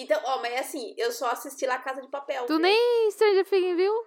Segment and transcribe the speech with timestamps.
[0.00, 2.44] Então, ó, mas é assim, eu só assisti La Casa de Papel.
[2.46, 2.58] Tu viu?
[2.60, 4.06] nem Stranger Things viu?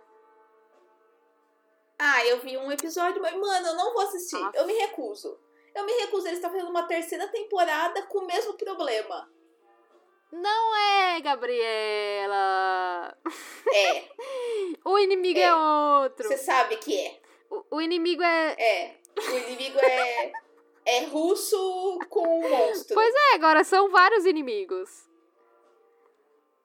[1.99, 4.41] Ah, eu vi um episódio, mas, mano, eu não vou assistir.
[4.41, 4.57] Aff.
[4.57, 5.37] Eu me recuso.
[5.75, 6.25] Eu me recuso.
[6.27, 9.29] Eles estão fazendo uma terceira temporada com o mesmo problema.
[10.31, 13.17] Não é, Gabriela.
[13.73, 14.03] É,
[14.83, 15.55] O inimigo é, É.
[15.55, 16.27] outro.
[16.27, 17.21] você sabe que é.
[17.49, 18.55] O, o inimigo é.
[18.59, 18.97] É.
[19.17, 20.31] O inimigo é.
[20.85, 22.95] É russo com um monstro.
[22.95, 25.09] Pois é, agora são vários inimigos.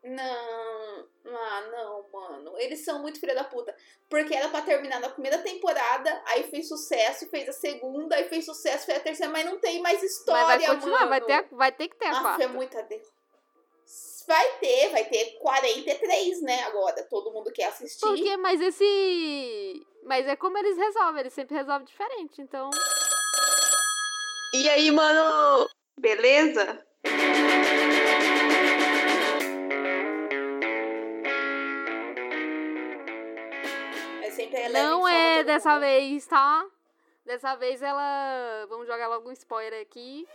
[0.06, 1.08] Não.
[1.28, 2.58] Ah, não, mano.
[2.58, 3.74] Eles são muito filha da puta.
[4.08, 8.44] Porque era pra terminar na primeira temporada, aí fez sucesso, fez a segunda, aí fez
[8.44, 11.10] sucesso, fez a terceira, mas não tem mais história, Mas vai continuar, mano.
[11.10, 12.44] vai ter, vai ter que ter a Aff, quarta.
[12.44, 12.88] é muita.
[14.28, 17.02] Vai ter, vai ter 43, né, agora.
[17.04, 18.00] Todo mundo quer assistir.
[18.00, 19.86] Porque, mas esse.
[20.04, 22.70] Mas é como eles resolvem, eles sempre resolvem diferente, então.
[24.54, 25.68] E aí, mano?
[25.98, 26.84] Beleza?
[34.82, 36.66] Não é dessa vez, tá?
[37.24, 38.66] Dessa vez ela.
[38.68, 40.26] Vamos jogar logo um spoiler aqui.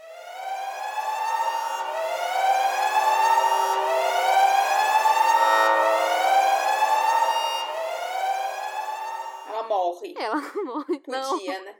[9.47, 10.14] Ela morre.
[10.17, 11.02] Ela morre.
[11.08, 11.38] Não.
[11.38, 11.75] Podia, né?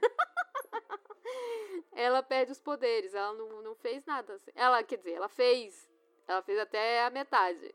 [1.94, 3.14] Ela perde os poderes.
[3.14, 4.34] Ela não, não fez nada.
[4.34, 4.50] assim.
[4.54, 5.88] Ela, quer dizer, ela fez.
[6.26, 7.74] Ela fez até a metade.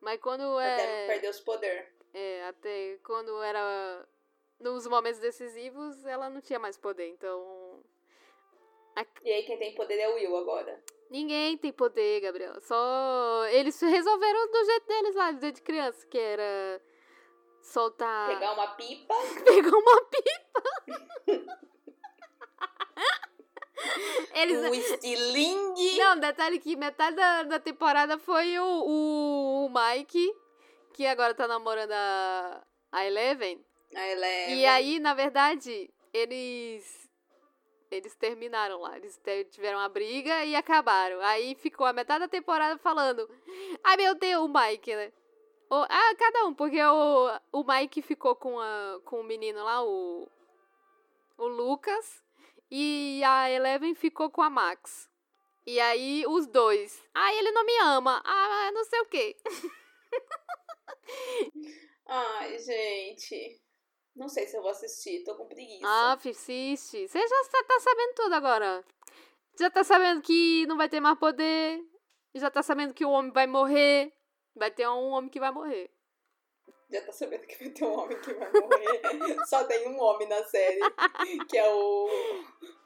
[0.00, 1.06] Mas quando Até é.
[1.06, 1.86] perder os poderes.
[2.14, 4.06] É, até quando era
[4.62, 7.08] nos momentos decisivos, ela não tinha mais poder.
[7.08, 7.80] Então,
[9.24, 10.82] E aí quem tem poder é o Will agora.
[11.10, 12.60] ninguém tem poder, Gabriela.
[12.60, 16.80] Só eles resolveram do jeito deles lá, desde criança, que era
[17.62, 19.14] soltar, Pegar uma pipa.
[19.44, 20.62] pegar uma pipa.
[24.34, 25.98] Eles Um estilingue.
[25.98, 30.34] Não, detalhe que metade da, da temporada foi o, o, o Mike,
[30.92, 33.64] que agora tá namorando a, a Eleven.
[33.94, 34.58] A Eleven.
[34.58, 37.10] E aí, na verdade, eles.
[37.90, 38.96] Eles terminaram lá.
[38.96, 41.20] Eles tiveram uma briga e acabaram.
[41.20, 43.28] Aí ficou a metade da temporada falando.
[43.84, 45.12] Ai meu Deus, o Mike, né?
[45.68, 49.82] O, ah, cada um, porque o, o Mike ficou com, a, com o menino lá,
[49.84, 50.28] o.
[51.36, 52.22] O Lucas.
[52.70, 55.10] E a Eleven ficou com a Max.
[55.66, 57.02] E aí, os dois.
[57.14, 58.22] Ah, ele não me ama.
[58.24, 59.36] Ah, não sei o quê.
[62.06, 63.60] Ai, gente.
[64.14, 65.86] Não sei se eu vou assistir, tô com preguiça.
[65.86, 67.08] Ah, assiste.
[67.08, 68.84] Você já tá sabendo tudo agora.
[69.58, 71.82] Já tá sabendo que não vai ter mais poder.
[72.34, 74.12] Já tá sabendo que o homem vai morrer.
[74.54, 75.90] Vai ter um homem que vai morrer.
[76.90, 79.00] Já tá sabendo que vai ter um homem que vai morrer.
[79.48, 80.80] Só tem um homem na série,
[81.48, 82.06] que é o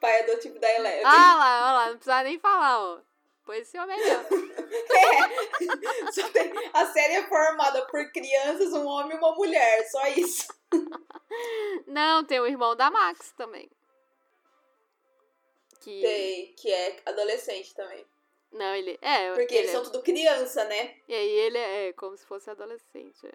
[0.01, 1.05] pai adotivo da Eleven.
[1.05, 3.01] Ah lá, ó lá, não precisa nem falar, ó.
[3.47, 3.97] Pois esse homem.
[4.89, 6.13] É.
[6.13, 10.49] Só tem- A série é formada por crianças, um homem e uma mulher, só isso.
[11.87, 13.71] Não, tem o irmão da Max também.
[15.81, 16.01] Que.
[16.03, 18.05] Tem, que é adolescente também.
[18.53, 18.99] Não, ele.
[19.01, 20.97] É, Porque ele eles é- são tudo criança, né?
[21.09, 23.27] E aí ele é como se fosse adolescente.
[23.27, 23.33] é.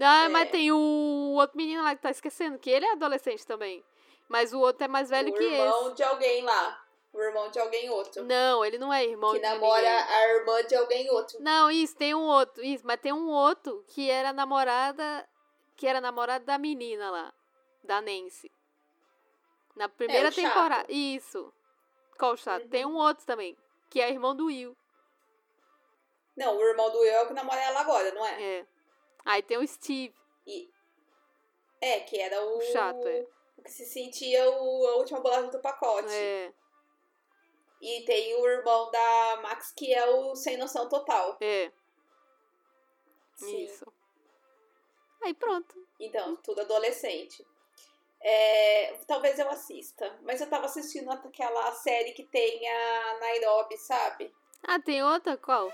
[0.00, 0.28] Ah, É.
[0.28, 3.84] mas tem o outro menino lá que tá esquecendo, que ele é adolescente também.
[4.28, 5.96] Mas o outro é mais velho o que irmão esse.
[5.96, 6.85] de alguém lá.
[7.16, 8.22] O irmão de alguém outro.
[8.24, 10.14] Não, ele não é irmão que de namora ninguém.
[10.14, 11.38] a irmã de alguém outro.
[11.40, 12.62] Não, isso, tem um outro.
[12.62, 15.26] Isso, mas tem um outro que era namorada.
[15.76, 17.32] Que era namorada da menina lá.
[17.82, 18.52] Da Nancy.
[19.74, 20.44] Na primeira É, o chato.
[20.44, 20.92] temporada.
[20.92, 21.50] Isso.
[22.18, 22.64] Qual o chato?
[22.64, 22.68] Uhum.
[22.68, 23.56] Tem um outro também.
[23.88, 24.76] Que é irmão do Will.
[26.36, 28.42] Não, o irmão do Will é o que namora ela agora, não é?
[28.58, 28.66] É.
[29.24, 30.14] Aí tem o Steve.
[30.46, 30.68] E...
[31.80, 32.58] É, que era o.
[32.58, 33.26] O chato, é.
[33.56, 34.86] O que se sentia o...
[34.88, 36.12] a última bolacha do pacote.
[36.12, 36.52] É.
[37.80, 41.36] E tem o irmão da Max, que é o sem noção total.
[41.40, 41.70] É.
[43.34, 43.64] Sim.
[43.64, 43.92] Isso.
[45.22, 45.74] Aí pronto.
[46.00, 47.46] Então, tudo adolescente.
[48.20, 50.18] É, talvez eu assista.
[50.22, 54.34] Mas eu tava assistindo aquela série que tem a Nairobi, sabe?
[54.62, 55.36] Ah, tem outra?
[55.36, 55.70] Qual?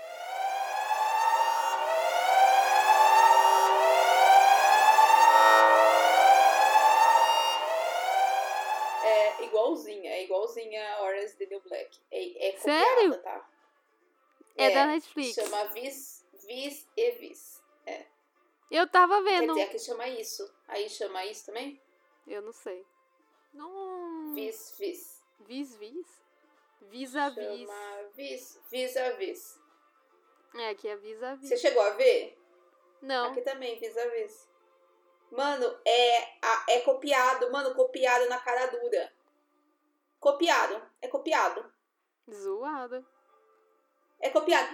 [9.39, 11.99] É igualzinha, é igualzinha a Orange is the New Black.
[12.11, 13.21] É, é copiada, Sério?
[13.21, 13.49] tá?
[14.55, 15.35] É, da Netflix.
[15.35, 17.63] Chama Vis, Vis e Vis.
[18.69, 19.53] Eu tava Quer vendo.
[19.53, 20.51] dizer, aqui chama isso.
[20.67, 21.79] Aí chama isso também?
[22.25, 22.83] Eu não sei.
[23.53, 24.33] Não.
[24.33, 25.23] Vis, Vis.
[25.41, 26.23] Vis, vis?
[26.81, 27.67] Vis a vis.
[27.67, 29.59] Chama Vis, Vis a Vis.
[30.55, 31.49] É, aqui é vis a vis.
[31.49, 32.35] Você chegou a ver?
[33.01, 33.31] Não.
[33.31, 34.49] Aqui também, Vis a Vis.
[35.31, 37.51] Mano, é, é copiado.
[37.51, 39.13] Mano, copiado na cara dura.
[40.23, 40.81] Copiado.
[41.01, 41.69] É copiado.
[42.31, 43.05] Zoada.
[44.21, 44.73] É copiado.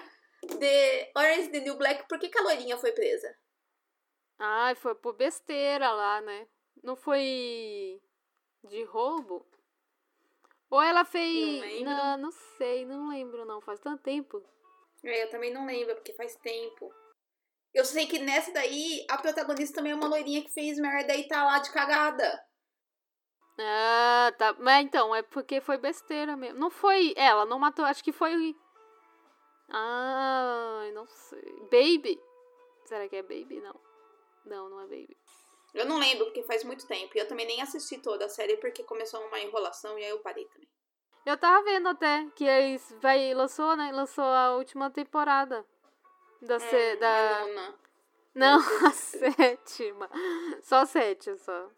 [0.59, 3.35] The Orange the New Black, por que, que a loirinha foi presa?
[4.37, 6.47] Ai, foi por besteira lá, né?
[6.83, 7.99] Não foi
[8.63, 9.43] de roubo?
[10.69, 11.81] Ou ela fez.
[11.81, 11.97] Não.
[11.97, 13.59] Não, não sei, não lembro não.
[13.59, 14.43] Faz tanto tempo.
[15.03, 16.93] É, eu também não lembro, porque faz tempo.
[17.73, 21.27] Eu sei que nessa daí, a protagonista também é uma loirinha que fez merda e
[21.27, 22.48] tá lá de cagada.
[23.59, 24.55] Ah, tá.
[24.59, 26.59] Mas então, é porque foi besteira mesmo.
[26.59, 27.83] Não foi ela, não matou.
[27.85, 28.55] Acho que foi.
[29.69, 31.59] Ai, não sei.
[31.71, 32.19] Baby?
[32.85, 33.59] Será que é Baby?
[33.61, 33.75] Não.
[34.45, 35.17] Não, não é Baby.
[35.73, 37.15] Eu não lembro, porque faz muito tempo.
[37.15, 40.19] E eu também nem assisti toda a série, porque começou uma enrolação e aí eu
[40.19, 40.67] parei também.
[41.25, 43.91] Eu tava vendo até que eles vai lançou, né?
[43.91, 45.63] Lançou a última temporada
[46.41, 47.47] da sé- Hum, da
[48.33, 48.57] não,
[48.87, 50.09] a sétima.
[50.61, 51.69] Só sete, só.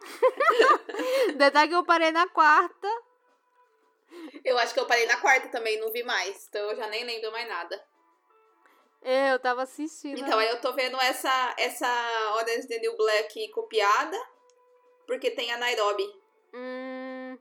[1.36, 2.88] Detalhe que eu parei na quarta.
[4.44, 6.46] Eu acho que eu parei na quarta também, não vi mais.
[6.48, 7.84] Então eu já nem lembro mais nada.
[9.02, 10.18] É, eu tava assistindo.
[10.18, 11.88] Então aí eu tô vendo essa, essa
[12.36, 14.18] Orange the New Black copiada,
[15.06, 16.04] porque tem a Nairobi.
[16.52, 17.38] Hum.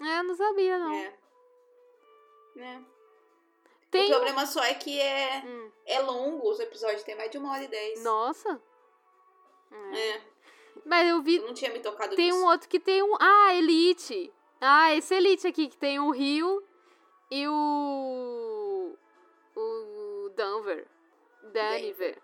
[0.00, 0.94] É, eu não sabia, não.
[0.94, 1.14] É.
[2.56, 2.84] Né?
[3.90, 4.06] Tem.
[4.06, 7.52] O problema só é que é, Hum, é longo os episódios, tem mais de uma
[7.52, 8.02] hora e dez.
[8.02, 8.60] Nossa.
[9.72, 9.98] É.
[9.98, 10.22] É,
[10.84, 11.38] Mas eu vi.
[11.40, 12.38] não tinha me tocado Tem disso.
[12.40, 13.14] um outro que tem um.
[13.20, 14.32] Ah, Elite.
[14.60, 16.62] Ah, esse Elite aqui, que tem o Rio
[17.30, 18.96] e o.
[19.56, 20.86] O Denver.
[21.52, 22.22] Denver.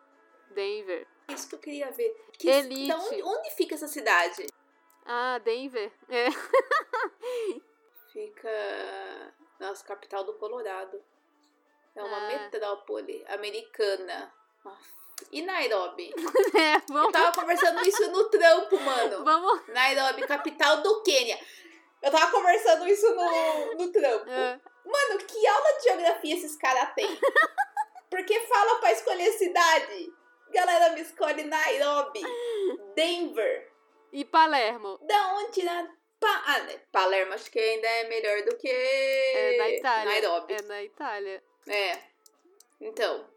[0.51, 1.07] Denver.
[1.29, 2.15] Isso que eu queria ver.
[2.39, 2.89] Que, Elite.
[2.89, 4.47] da onde, onde fica essa cidade?
[5.05, 5.93] Ah, Denver.
[6.09, 6.27] É.
[8.13, 8.51] Fica.
[9.61, 11.03] Nossa, capital do Colorado.
[11.95, 12.29] É uma Ah.
[12.29, 14.33] metrópole americana.
[14.65, 15.06] Aff.
[15.33, 16.13] E Nairobi?
[16.57, 17.13] é Eu vamos.
[17.13, 19.25] tava conversando isso no trampo, mano.
[19.25, 19.67] Vamos.
[19.69, 21.39] Nairobi, capital do Quênia.
[22.03, 24.29] Eu tava conversando isso no, no trampo.
[24.31, 24.61] É.
[24.85, 27.19] Mano, que aula de geografia esses caras têm?
[28.11, 30.13] Porque fala pra escolher cidade.
[30.51, 32.23] Galera, me escolhe Nairobi,
[32.95, 33.73] Denver.
[34.13, 34.99] E Palermo.
[35.03, 35.87] Da onde tirar.
[36.19, 40.05] Pa ah, né, Palermo acho que ainda é melhor do que É na Itália.
[40.07, 40.55] Nairobi.
[40.55, 41.43] É na Itália.
[41.69, 41.99] É.
[42.81, 43.29] Então,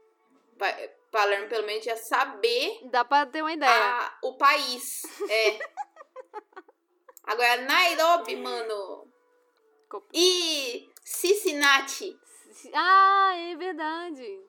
[0.58, 0.78] Pa-
[1.12, 3.72] Palermo pelo menos ia saber Dá pra ter uma ideia.
[3.72, 5.02] a- o país.
[5.30, 5.60] É.
[7.26, 9.08] Agora, Nairobi, mano.
[10.14, 12.18] E Cincinnati.
[12.74, 14.42] Ah, é verdade.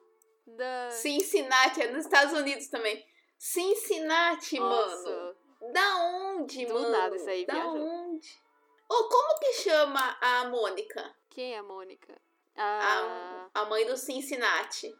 [0.47, 0.89] Da...
[0.91, 3.05] Cincinnati, é nos Estados Unidos também.
[3.37, 5.09] Cincinnati, Nossa.
[5.09, 5.35] mano.
[5.73, 6.89] Da onde, Do mano?
[6.89, 7.75] nada isso aí Da viajou.
[7.77, 8.41] onde?
[8.89, 11.15] Ô, como que chama a Mônica?
[11.29, 12.19] Quem é a Mônica?
[12.57, 13.47] Ah.
[13.53, 14.93] A, a mãe do Cincinnati.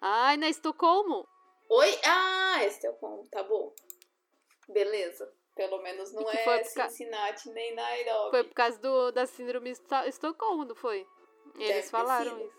[0.00, 1.26] Ai, na Estocolmo?
[1.68, 1.98] Oi?
[2.04, 2.92] Ah, esse é
[3.30, 3.74] tá bom.
[4.68, 5.32] Beleza.
[5.54, 8.30] Pelo menos não é por ca- Cincinnati nem Nairobi.
[8.30, 11.06] Foi por causa do, da síndrome de Esto- Estocolmo, não foi?
[11.54, 12.52] Deve Eles ter falaram isso.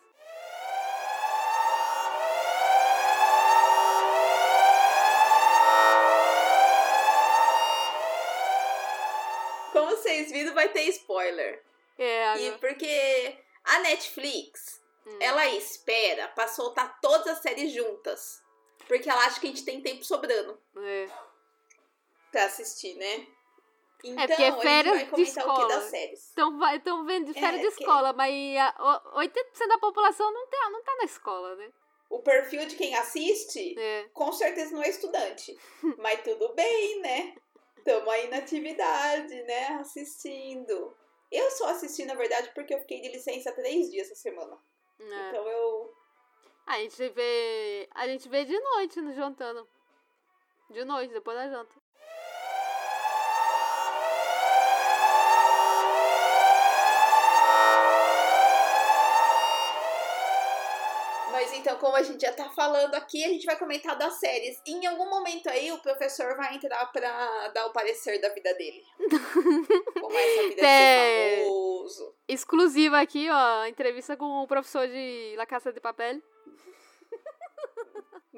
[9.72, 11.62] Como vocês viram, vai ter spoiler.
[11.98, 15.18] É, E agora- porque a Netflix, Hum.
[15.21, 18.42] ela espera pra soltar todas as séries juntas.
[18.88, 21.07] Porque ela acha que a gente tem tempo sobrando é.
[22.31, 23.27] pra assistir, né?
[24.04, 25.21] Então, porque é a gente férias de comentar o que
[25.62, 25.68] escola.
[25.75, 26.30] das séries.
[26.31, 29.77] Então vai, estão vendo de É, férias de que- escola, mas a, o- 80% da
[29.80, 31.71] população não tá, não tá na escola, né?
[32.10, 34.08] O perfil de quem assiste, É.
[34.13, 35.58] com certeza não é estudante.
[35.98, 37.36] Mas tudo bem, né?
[37.84, 39.67] Tamo aí na atividade, né?
[39.81, 40.96] Assistindo.
[41.29, 44.58] Eu só assisti, na verdade, porque eu fiquei de licença três dias essa semana.
[45.00, 45.30] É.
[45.30, 45.94] Então eu.
[46.66, 47.89] A gente vê.
[47.94, 49.68] A gente vê de noite no jantando.
[50.70, 51.75] De noite, depois da janta.
[61.48, 64.62] Mas então, como a gente já tá falando aqui, a gente vai comentar das séries.
[64.68, 68.54] E em algum momento aí o professor vai entrar pra dar o parecer da vida
[68.56, 68.84] dele.
[70.01, 71.36] Como é essa vida de É.
[71.38, 72.16] ser famoso.
[72.27, 73.66] Exclusiva aqui, ó.
[73.66, 76.22] Entrevista com o professor de La Caça de Papel.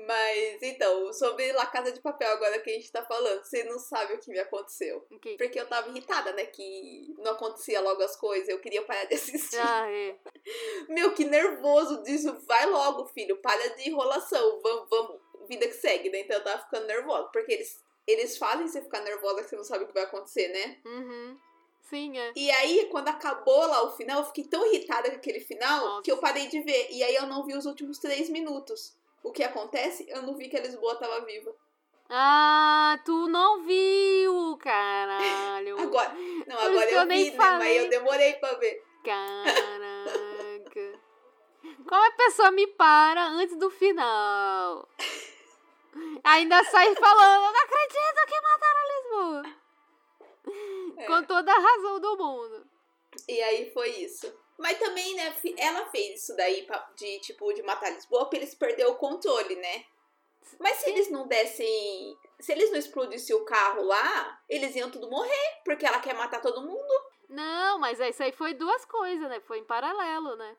[0.06, 3.80] Mas então, sobre La Casa de Papel, agora que a gente tá falando, você não
[3.80, 5.06] sabe o que me aconteceu.
[5.12, 5.38] Ok.
[5.38, 6.46] Porque eu tava irritada, né?
[6.46, 9.60] Que não acontecia logo as coisas, eu queria parar de assistir.
[9.60, 10.16] Ah, é.
[10.88, 12.38] Meu, que nervoso disso.
[12.48, 14.60] Vai logo, filho, para de enrolação.
[14.62, 16.20] Vamos, vamos, vida que segue, né?
[16.22, 17.30] Então eu tava ficando nervosa.
[17.34, 20.48] Porque eles, eles fazem você ficar nervosa que você não sabe o que vai acontecer,
[20.50, 20.78] né?
[20.86, 21.38] Uhum.
[21.90, 22.32] Sim, é.
[22.36, 26.02] E aí, quando acabou lá o final, eu fiquei tão irritada com aquele final Nossa.
[26.04, 26.88] que eu parei de ver.
[26.92, 28.96] E aí eu não vi os últimos três minutos.
[29.24, 30.06] O que acontece?
[30.10, 31.54] Eu não vi que a Lisboa tava viva.
[32.10, 35.78] Ah, tu não viu, caralho.
[35.82, 36.10] Agora,
[36.48, 37.38] não, Por agora eu, eu nem vi, né?
[37.38, 37.80] Mas falei.
[37.80, 38.84] eu demorei pra ver.
[39.04, 41.00] Caraca.
[41.88, 44.88] Como a pessoa me para antes do final?
[46.24, 49.44] Ainda sai falando, eu não acredito que mataram a Lisboa.
[50.98, 51.06] É.
[51.06, 52.68] Com toda a razão do mundo.
[53.28, 54.32] E aí foi isso.
[54.60, 58.92] Mas também, né, ela fez isso daí de, tipo, de matar Lisboa pra eles perderem
[58.92, 59.86] o controle, né?
[60.60, 62.18] Mas se eles não dessem.
[62.40, 66.42] Se eles não explodissem o carro lá, eles iam tudo morrer, porque ela quer matar
[66.42, 66.94] todo mundo.
[67.30, 69.40] Não, mas isso aí foi duas coisas, né?
[69.42, 70.56] Foi em paralelo, né?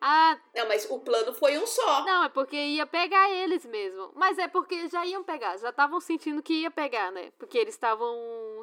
[0.00, 2.04] Ah, Não, mas o plano foi um só.
[2.04, 4.12] não, é porque ia pegar eles mesmo.
[4.14, 7.32] Mas é porque já iam pegar, já estavam sentindo que ia pegar, né?
[7.38, 8.14] Porque eles estavam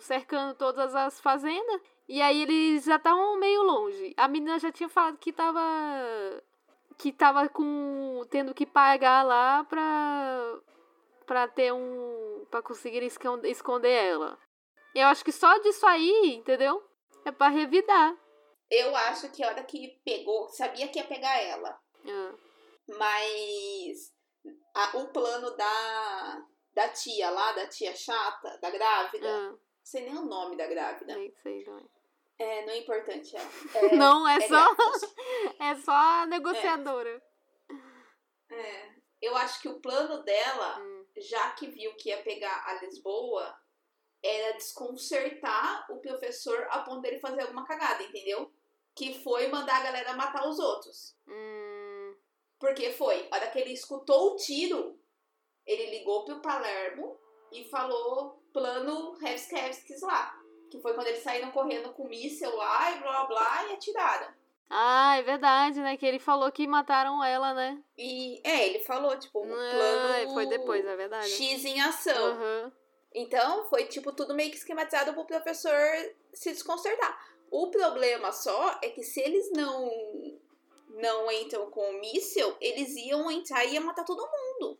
[0.01, 1.81] cercando todas as fazendas.
[2.11, 4.13] E aí eles já estavam meio longe.
[4.17, 5.61] A menina já tinha falado que tava.
[6.97, 8.21] Que tava com.
[8.29, 10.59] tendo que pagar lá pra.
[11.25, 12.45] pra ter um.
[12.51, 14.37] pra conseguir escon- esconder ela.
[14.93, 16.83] Eu acho que só disso aí, entendeu?
[17.23, 18.13] É pra revidar.
[18.69, 21.79] Eu acho que a hora que pegou, sabia que ia pegar ela.
[22.07, 22.33] Ah,
[22.99, 24.13] Mas
[24.75, 30.03] a- o plano da, da tia lá, da tia chata, da grávida, ah, não sei
[30.03, 31.15] nem o nome da grávida.
[31.15, 32.00] nem sei, não é.
[32.41, 33.49] É, não é importante ela.
[33.75, 34.75] É, Não, é é só.
[35.59, 37.21] É só a negociadora.
[38.49, 38.89] É,
[39.21, 41.05] eu acho que o plano dela, Hum.
[41.17, 43.55] já que viu que ia pegar a Lisboa,
[44.23, 48.51] era desconcertar o professor a ponto dele fazer alguma cagada, entendeu?
[48.95, 51.15] Que foi mandar a galera matar os outros.
[51.27, 52.15] Hum,
[52.59, 54.99] Porque foi, a hora que ele escutou o tiro,
[55.65, 57.17] ele ligou pro Palermo
[57.51, 60.40] e falou plano Hevskevskis lá.
[60.71, 64.33] Que foi quando eles saíram correndo com o míssel lá e blá blá e atiraram.
[64.69, 65.97] Ah, é verdade, né?
[65.97, 67.77] Que ele falou que mataram ela, né?
[67.97, 71.29] E é, ele falou, tipo, um Ah, plano foi depois, é verdade.
[71.29, 72.25] X em ação.
[72.25, 72.71] Aham.
[73.13, 75.77] Então, foi tipo tudo meio que esquematizado pro professor
[76.33, 77.19] se desconcertar.
[77.51, 79.91] O problema só é que se eles não
[80.87, 84.79] não entram com o míssel, eles iam entrar e ia matar todo mundo.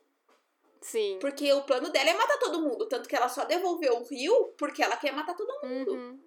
[0.81, 1.19] Sim.
[1.21, 2.87] Porque o plano dela é matar todo mundo.
[2.87, 5.93] Tanto que ela só devolveu o rio porque ela quer matar todo mundo.
[5.93, 6.19] Uhum.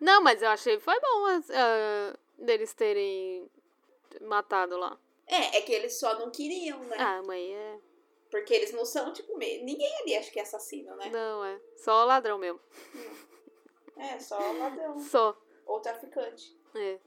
[0.00, 3.50] Não, mas eu achei que foi bom ah, deles terem
[4.22, 4.98] matado lá.
[5.26, 6.96] É, é que eles só não queriam, né?
[6.98, 7.78] Ah, mãe, é.
[8.30, 11.10] Porque eles não são, tipo, ninguém ali acho que é assassino, né?
[11.10, 11.60] Não, é.
[11.76, 12.60] Só ladrão mesmo.
[13.96, 14.98] É, só ladrão.
[14.98, 15.36] Só.
[15.66, 16.56] Ou traficante.
[16.74, 16.98] É.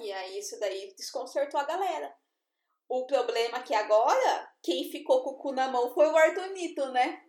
[0.00, 2.14] E aí isso daí desconcertou a galera.
[2.88, 6.86] O problema é que agora, quem ficou com o cu na mão foi o Artonito,
[6.90, 7.22] né?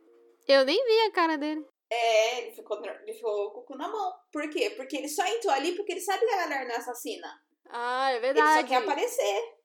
[0.48, 1.65] Eu nem vi a cara dele.
[1.91, 4.13] É, ele ficou, ele ficou com o cu na mão.
[4.32, 4.72] Por quê?
[4.72, 7.27] Porque ele só entrou ali porque ele sabe que a galera não é assassina.
[7.70, 8.62] Ah, é Ele verdade.
[8.62, 9.56] só quer aparecer.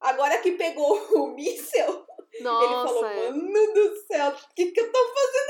[0.00, 3.30] Agora que pegou o míssel, ele falou, é.
[3.30, 5.48] mano do céu, o que, que eu tô fazendo?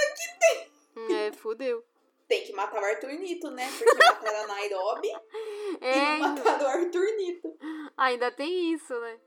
[1.11, 1.85] É, fudeu.
[2.29, 3.67] Tem que matar o Arthur Nito, né?
[3.79, 5.09] Porque mataram a Nairobi
[5.81, 7.59] É, e não mataram o Arthur Nito.
[7.97, 9.19] ainda tem isso, né?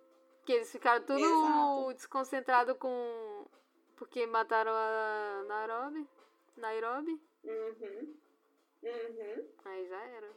[0.45, 1.93] Que eles ficaram tudo Exato.
[1.95, 3.45] desconcentrados com.
[3.95, 6.07] Porque mataram a Nairobi.
[6.57, 7.21] Nairobi?
[7.43, 8.15] Uhum.
[8.83, 9.47] Uhum.
[9.65, 10.29] Aí já era.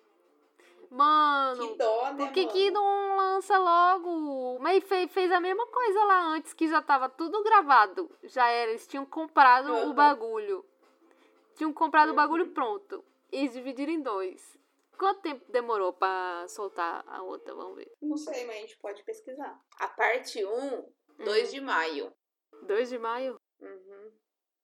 [0.90, 2.52] Mano, Que dó, né, por que, mano?
[2.52, 4.58] que não lança logo?
[4.60, 8.10] Mas fe- fez a mesma coisa lá antes, que já tava tudo gravado.
[8.22, 9.94] Já era, eles tinham comprado o Aham.
[9.94, 10.64] bagulho.
[11.56, 13.04] Tinham comprado o bagulho pronto.
[13.30, 14.58] Eles dividiram em dois.
[14.98, 17.54] Quanto tempo demorou pra soltar a outra?
[17.54, 17.90] Vamos ver.
[18.00, 19.60] Não sei, mas a gente pode pesquisar.
[19.78, 20.92] A parte 1,
[21.24, 22.12] 2 de maio.
[22.62, 23.36] 2 de maio?
[23.60, 24.12] Uhum.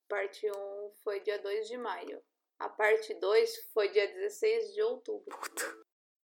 [0.08, 2.22] Parte 1 foi dia 2 de maio.
[2.58, 5.36] A parte 2 foi dia 16 de outubro.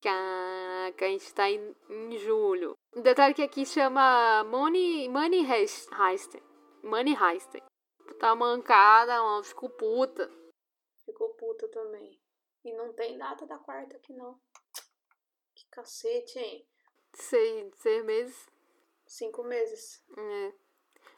[0.03, 2.75] Caraca, a gente tá em, em julho.
[2.95, 5.89] Um detalhe que aqui chama Money, money Heist.
[6.83, 7.51] Money Heist.
[8.19, 9.43] Tá mancada, mano.
[9.43, 10.31] Ficou puta.
[11.73, 12.21] Também.
[12.65, 14.39] E não tem data da quarta aqui, não.
[15.55, 16.67] Que cacete, hein?
[17.13, 18.49] Seis, seis meses.
[19.07, 20.03] Cinco meses.
[20.17, 20.53] É.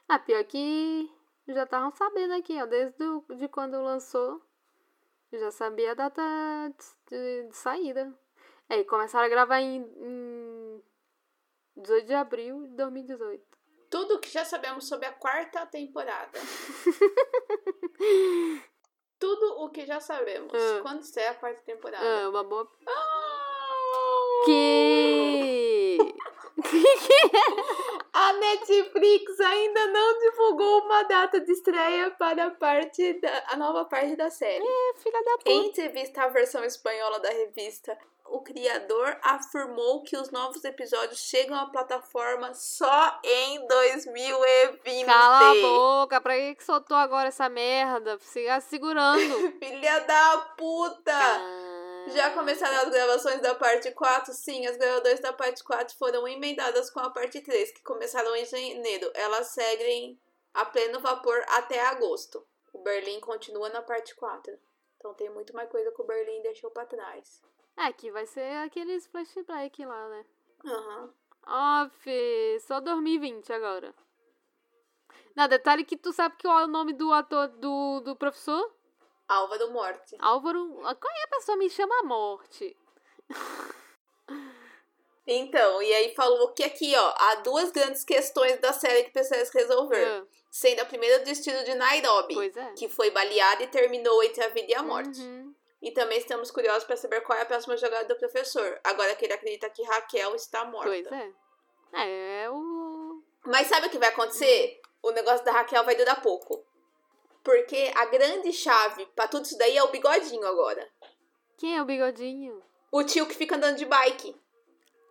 [0.09, 1.11] Ah, pior que
[1.49, 2.66] já estavam sabendo aqui, ó.
[2.66, 4.43] Desde do, de quando lançou.
[5.33, 6.23] Já sabia a data
[7.09, 8.12] de, de saída.
[8.69, 10.83] É, e começaram a gravar em, em
[11.76, 13.45] 18 de abril de 2018.
[13.90, 16.38] Tudo que já sabemos sobre a quarta temporada.
[19.18, 20.52] Tudo o que já sabemos.
[20.54, 20.80] Ah.
[20.82, 22.04] Quando será a quarta temporada?
[22.04, 22.68] Ah, uma boa.
[22.87, 24.42] Ah!
[24.44, 25.99] Que.
[28.12, 33.85] A Netflix ainda não divulgou uma data de estreia para a, parte da, a nova
[33.85, 34.64] parte da série.
[34.64, 35.50] É, filha da puta.
[35.50, 37.96] Em entrevista à versão espanhola da revista
[38.30, 45.04] o criador afirmou que os novos episódios chegam à plataforma só em 2020.
[45.06, 48.18] Cala a boca, pra que que soltou agora essa merda?
[48.18, 49.52] Fica segurando.
[49.59, 51.12] Filha da puta!
[52.09, 52.30] Já Ah.
[52.30, 54.33] começaram as gravações da parte 4?
[54.33, 58.45] Sim, as gravações da parte 4 foram emendadas com a parte 3, que começaram em
[58.45, 59.11] janeiro.
[59.14, 60.18] Elas seguem
[60.54, 62.47] a pleno vapor até agosto.
[62.73, 64.56] O Berlim continua na parte 4.
[64.99, 67.40] Então tem muito mais coisa que o Berlim deixou pra trás.
[67.76, 70.25] É, que vai ser aqueles flashback lá, né?
[70.64, 71.14] Aham.
[71.47, 73.95] Ó, Fê, só 2020 agora.
[75.35, 78.75] Não, detalhe que tu sabe que é o nome do ator do, do professor?
[79.28, 80.16] Álvaro Morte.
[80.18, 80.75] Álvaro.
[80.76, 82.76] Qual é a pessoa me chama Morte?
[85.26, 89.50] Então, e aí falou que aqui, ó, há duas grandes questões da série que precisa
[89.52, 90.04] resolver.
[90.04, 92.73] Ah, Sendo a primeira o destino de Nairobi, é.
[92.75, 95.21] que foi baleada e terminou entre a vida e a morte.
[95.21, 95.52] Uhum.
[95.83, 98.80] E também estamos curiosos para saber qual é a próxima jogada do professor.
[98.83, 100.88] Agora que ele acredita que Raquel está morta.
[100.88, 101.33] Pois é.
[101.92, 103.23] É, o.
[103.45, 104.80] Mas sabe o que vai acontecer?
[105.02, 106.64] O negócio da Raquel vai durar pouco.
[107.45, 110.88] Porque a grande chave pra tudo isso daí é o bigodinho agora.
[111.56, 112.62] Quem é o bigodinho?
[112.90, 114.35] O tio que fica andando de bike.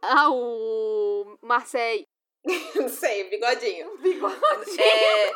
[0.02, 1.38] Ah, o.
[1.42, 2.08] Marseille.
[2.76, 3.98] Não sei, o bigodinho.
[3.98, 4.82] Bigodinho.
[4.82, 5.36] É,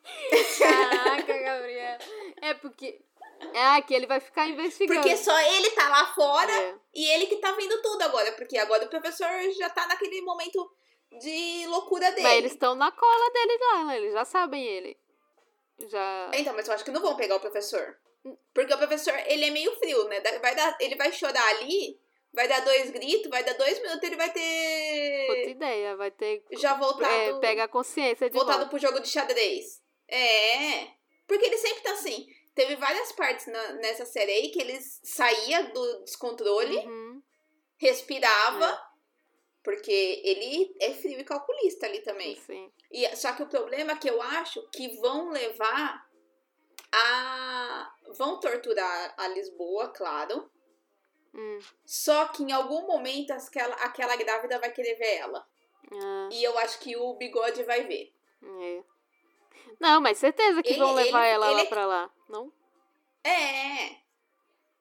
[0.58, 1.98] Caraca, Gabriela.
[2.40, 3.00] É porque.
[3.54, 5.00] É que ele vai ficar investigando.
[5.00, 6.74] porque só ele tá lá fora É.
[6.94, 8.32] e ele que tá vendo tudo agora.
[8.32, 9.28] Porque agora o professor
[9.58, 10.70] já tá naquele momento
[11.20, 12.22] de loucura dele.
[12.22, 13.96] Mas eles estão na cola dele lá, né?
[13.96, 14.96] Eles já sabem ele.
[15.88, 16.30] Já.
[16.34, 17.96] Então, mas eu acho que não vão pegar o professor.
[18.52, 20.20] Porque o professor, ele é meio frio, né?
[20.40, 21.98] Vai dar, ele vai chorar ali,
[22.34, 26.44] vai dar dois gritos, vai dar dois minutos, ele vai Outra ter ideia, vai ter.
[26.52, 28.70] já voltado, É, pega a consciência de voltado volta.
[28.70, 29.80] pro jogo de xadrez.
[30.06, 30.88] É,
[31.26, 32.26] porque ele sempre tá assim.
[32.60, 37.22] Teve várias partes na- nessa série aí que eles saía do descontrole, Uhum.
[37.78, 38.78] respirava,
[39.64, 42.36] porque ele é frio e calculista ali também.
[42.36, 42.70] Sim.
[42.92, 46.06] E, só que o problema é que eu acho que vão levar
[46.92, 47.90] a.
[48.18, 50.50] vão torturar a Lisboa, claro.
[51.34, 51.58] Hum.
[51.86, 55.46] Só que em algum momento aquela, aquela grávida vai querer ver ela.
[55.92, 58.12] Ah, E eu acho que o bigode vai ver.
[58.42, 58.82] é.
[59.78, 62.10] Não, mas certeza que Ele- vão levar ele- ela lá ele- pra lá.
[62.30, 62.52] Não?
[63.24, 63.96] É.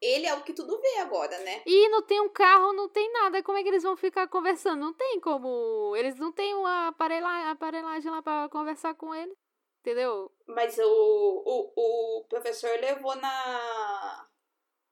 [0.02, 1.62] Ele é o que tudo vê agora, né?
[1.66, 3.44] E não tem um carro, não tem nada.
[3.44, 4.80] Como é que eles vão ficar conversando?
[4.80, 5.94] Não tem como.
[5.98, 9.36] Eles não têm uma aparelha- aparelhagem lá pra conversar com ele.
[9.82, 10.32] Entendeu?
[10.48, 14.28] Mas o, o, o professor levou na,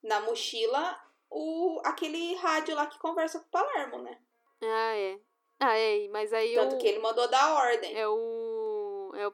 [0.04, 4.17] na mochila o, aquele rádio lá que conversa com o Palermo, né?
[4.62, 5.20] Ah, é.
[5.60, 6.08] Ah, é.
[6.10, 6.78] Mas aí Tanto o.
[6.80, 7.98] que ele mandou dar ordem.
[7.98, 9.12] É o.
[9.15, 9.34] É o.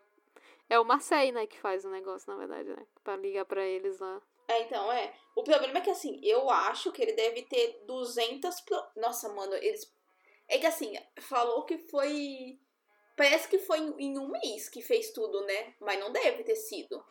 [0.69, 2.86] É o Marseille, né, que faz o negócio, na verdade, né?
[3.04, 4.21] Pra ligar pra eles lá.
[4.47, 5.13] É, então, é.
[5.36, 8.62] O problema é que, assim, eu acho que ele deve ter 200...
[8.62, 8.84] Pro...
[8.95, 9.91] Nossa, mano, eles...
[10.47, 12.60] É que, assim, falou que foi...
[13.15, 15.76] Parece que foi em um mês que fez tudo, né?
[15.80, 17.04] Mas não deve ter sido.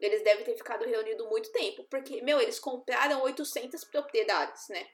[0.00, 1.84] Eles devem ter ficado reunidos muito tempo.
[1.84, 4.88] Porque, meu, eles compraram 800 propriedades, né?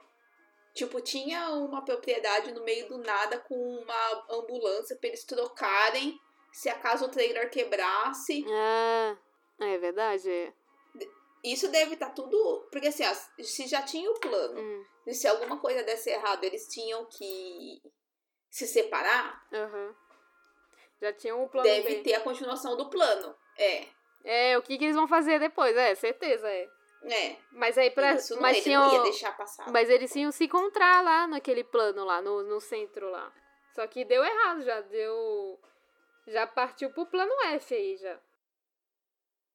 [0.75, 6.19] Tipo, tinha uma propriedade no meio do nada com uma ambulância pra eles trocarem
[6.53, 8.45] se acaso o trailer quebrasse.
[8.49, 9.17] Ah,
[9.61, 10.53] é verdade, é.
[11.43, 12.69] Isso deve estar tudo.
[12.71, 13.05] Porque assim,
[13.43, 17.83] se já tinha o plano, Hum, e se alguma coisa desse errado, eles tinham que
[18.49, 19.95] se separar, aham.
[21.01, 22.03] Já tinha um plano deve B.
[22.03, 23.35] ter a continuação do plano.
[23.59, 23.87] É.
[24.25, 25.77] É, o que, que eles vão fazer depois?
[25.77, 26.69] É, certeza, é.
[27.05, 27.37] É.
[27.51, 28.15] Mas aí pra.
[28.15, 28.85] Isso não, mas ele tinham.
[28.85, 29.69] não ia deixar passar.
[29.73, 33.33] Mas eles iam se encontrar lá naquele plano lá, no, no centro lá.
[33.75, 35.59] Só que deu errado, já deu.
[36.27, 38.21] Já partiu pro plano F aí já.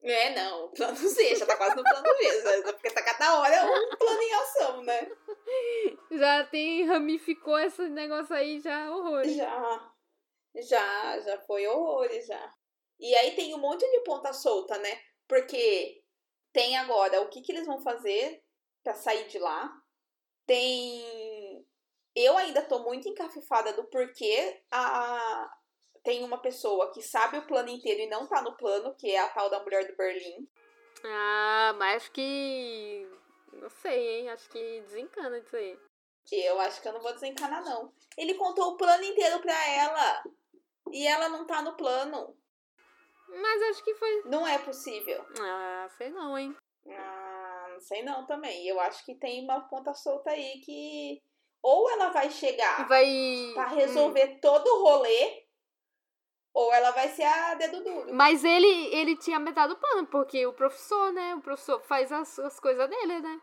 [0.01, 2.61] É, não, o plano Z, já tá quase no plano B, né?
[2.71, 5.11] porque tá cada hora um plano em ação, né?
[6.11, 9.33] Já tem, ramificou esse negócio aí já horrores.
[9.33, 9.93] Já.
[10.55, 12.53] Já, já foi horrores, já.
[12.99, 15.01] E aí tem um monte de ponta solta, né?
[15.27, 16.03] Porque
[16.51, 18.43] tem agora o que, que eles vão fazer
[18.83, 19.71] pra sair de lá.
[20.45, 21.65] Tem.
[22.15, 25.56] Eu ainda tô muito encafifada do porquê a.
[26.07, 29.19] Tem uma pessoa que sabe o plano inteiro e não tá no plano, que é
[29.19, 30.47] a tal da mulher do Berlim.
[31.03, 33.05] Ah, mas acho que.
[33.51, 34.29] Não sei, hein?
[34.29, 35.77] Acho que desencana isso aí.
[36.31, 37.91] Eu acho que eu não vou desencanar, não.
[38.17, 40.23] Ele contou o plano inteiro pra ela.
[40.93, 42.37] E ela não tá no plano.
[43.27, 44.21] Mas acho que foi.
[44.27, 45.25] Não é possível.
[45.41, 46.55] Ah, sei não, hein?
[46.89, 48.65] Ah, não sei não também.
[48.65, 51.21] Eu acho que tem uma ponta solta aí que
[51.61, 53.51] ou ela vai chegar Vai.
[53.53, 55.46] pra resolver todo o rolê,
[56.57, 58.11] ou ela vai ser a dedo duro.
[58.15, 61.35] Mas ele, ele tinha metade do plano, porque o professor, né?
[61.35, 63.39] O professor faz as, as coisas dele, né?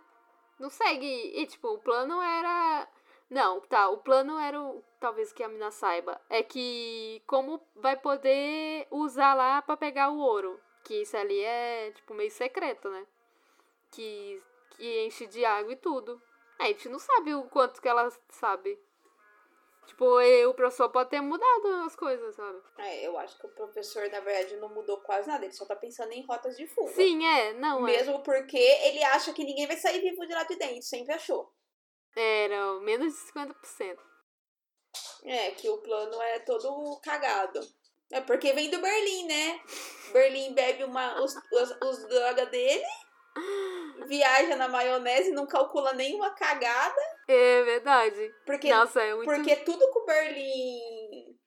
[0.59, 1.07] Não segue.
[1.07, 2.89] E, tipo, o plano era.
[3.31, 3.89] Não, tá.
[3.89, 4.83] O plano era o.
[4.99, 6.21] Talvez que a mina saiba.
[6.29, 7.23] É que.
[7.25, 10.61] Como vai poder usar lá pra pegar o ouro.
[10.83, 13.07] Que isso ali é, tipo, meio secreto, né?
[13.93, 16.21] Que, que enche de água e tudo.
[16.59, 18.77] A gente não sabe o quanto que ela sabe.
[19.87, 20.19] Tipo,
[20.49, 22.59] o professor pode ter mudado as coisas, sabe?
[22.79, 25.45] É, eu acho que o professor, na verdade, não mudou quase nada.
[25.45, 26.93] Ele só tá pensando em rotas de fuga.
[26.93, 27.53] Sim, é.
[27.55, 27.93] Não, é.
[27.93, 30.83] Mesmo porque ele acha que ninguém vai sair vivo de lá de dentro.
[30.83, 31.53] Sempre achou.
[32.17, 33.99] Era menos de 50%.
[35.25, 37.61] É, que o plano é todo cagado.
[38.11, 39.61] É porque vem do Berlim, né?
[40.13, 42.85] Berlim bebe uma, os, os, os drogas dele,
[44.07, 47.01] viaja na maionese, não calcula nenhuma cagada.
[47.29, 48.35] É verdade.
[48.45, 49.27] Porque, Nossa, é muito.
[49.27, 51.39] porque tudo que o Berlim.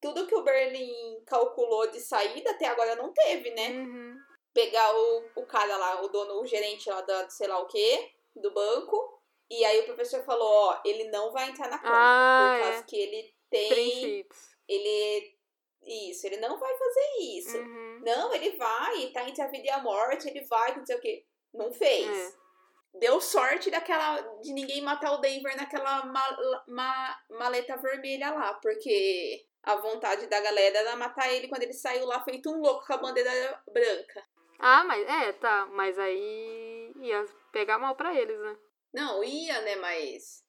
[0.00, 3.68] Tudo que o Berlim calculou de saída até agora não teve, né?
[3.68, 4.16] Uhum.
[4.52, 8.10] Pegar o, o cara lá, o dono, o gerente lá da sei lá o quê,
[8.34, 9.22] do banco.
[9.48, 12.00] E aí o professor falou, ó, ele não vai entrar na câmara.
[12.00, 12.82] Ah, por causa é.
[12.84, 13.68] que ele tem.
[13.68, 14.56] Princípios.
[14.68, 15.36] Ele.
[15.84, 17.58] Isso, ele não vai fazer isso.
[17.58, 18.00] Uhum.
[18.04, 21.00] Não, ele vai, tá entre a vida e a morte, ele vai, não sei o
[21.00, 21.24] quê.
[21.52, 22.08] Não fez.
[22.08, 22.98] É.
[22.98, 29.46] Deu sorte daquela de ninguém matar o Denver naquela ma- ma- maleta vermelha lá, porque
[29.62, 32.92] a vontade da galera era matar ele quando ele saiu lá feito um louco com
[32.92, 34.22] a bandeira branca.
[34.58, 35.66] Ah, mas é, tá.
[35.72, 38.56] Mas aí ia pegar mal pra eles, né?
[38.92, 40.44] Não, ia, né, mas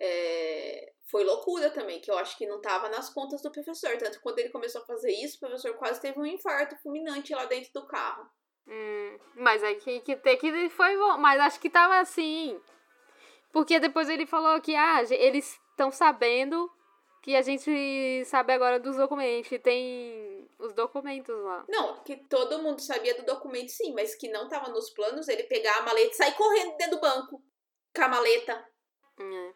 [0.00, 3.96] é, foi loucura também, que eu acho que não tava nas contas do professor.
[3.98, 7.34] Tanto que quando ele começou a fazer isso, o professor quase teve um infarto fulminante
[7.34, 8.28] lá dentro do carro.
[8.66, 11.18] Hum, mas aí que, que que foi bom.
[11.18, 12.60] Mas acho que tava assim.
[13.52, 16.70] Porque depois ele falou que ah, eles estão sabendo
[17.22, 19.52] que a gente sabe agora dos documentos.
[19.52, 21.64] e Tem os documentos lá.
[21.68, 25.44] Não, que todo mundo sabia do documento sim, mas que não tava nos planos ele
[25.44, 27.42] pegar a maleta e sair correndo dentro do banco.
[27.94, 28.68] Com a maleta.
[29.20, 29.52] É,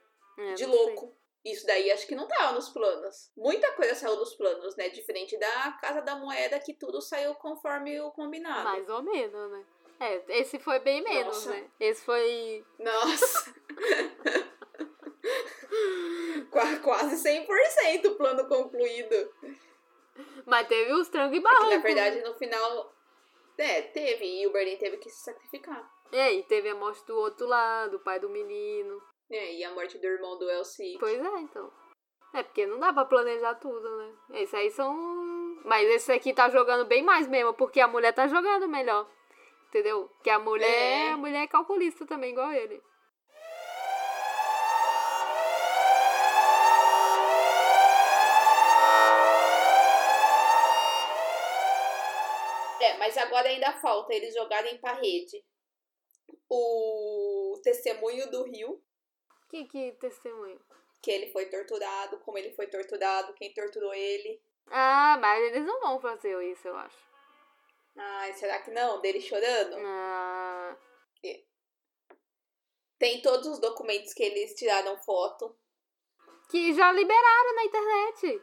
[0.51, 1.16] é, de louco.
[1.47, 3.31] Isso daí acho que não tava nos planos.
[3.37, 4.89] Muita coisa saiu dos planos, né?
[4.89, 8.65] Diferente da Casa da Moeda, que tudo saiu conforme o combinado.
[8.65, 9.65] Mais ou menos, né?
[10.01, 11.51] É, esse foi bem menos, Nossa.
[11.51, 11.71] né?
[11.79, 12.65] Esse foi.
[12.81, 13.55] Nossa!
[16.51, 19.33] Qua- Quase 100% o plano concluído.
[20.45, 21.71] Mas teve os trangos e É que, barrancos.
[21.71, 22.93] na verdade, no final.
[23.59, 24.25] É, teve.
[24.43, 25.91] E o Berlin teve que se sacrificar.
[26.13, 29.03] É, e teve a morte do outro lado, o pai do menino.
[29.31, 30.97] É, e a morte do irmão do Elsie.
[30.99, 31.71] Pois é, então.
[32.35, 34.15] É, porque não dá pra planejar tudo, né?
[34.35, 34.95] Esses aí são.
[35.65, 39.09] Mas esse aqui tá jogando bem mais mesmo, porque a mulher tá jogando melhor.
[39.69, 40.09] Entendeu?
[40.23, 41.11] Que a mulher, É.
[41.13, 42.81] a mulher é calculista também, igual ele.
[52.81, 55.43] É, mas agora ainda falta eles jogarem pra rede
[56.49, 58.81] o testemunho do Rio,
[59.49, 60.61] Que, que testemunho?
[61.07, 64.43] que ele foi torturado, como ele foi torturado, quem torturou ele.
[64.69, 66.99] Ah, mas eles não vão fazer isso, eu acho.
[67.97, 69.01] Ai, será que não?
[69.01, 69.77] Dele chorando?
[69.79, 70.77] Ah,
[72.99, 75.57] Tem todos os documentos que eles tiraram foto.
[76.51, 78.43] que já liberaram na internet.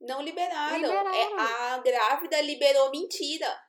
[0.00, 0.76] Não liberaram.
[0.76, 1.14] Liberaram.
[1.14, 3.60] É, a grávida liberou mentira.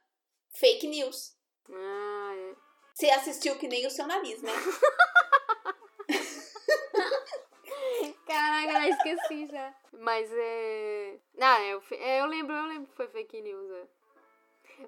[0.60, 1.36] Fake news.
[1.70, 2.56] Ah, é.
[2.94, 4.52] Você assistiu que nem o seu nariz, né?
[8.32, 9.74] Caraca, eu esqueci já.
[10.00, 11.20] Mas é.
[11.40, 13.88] Ah, é, eu, é, eu lembro, eu lembro que foi fake news, é.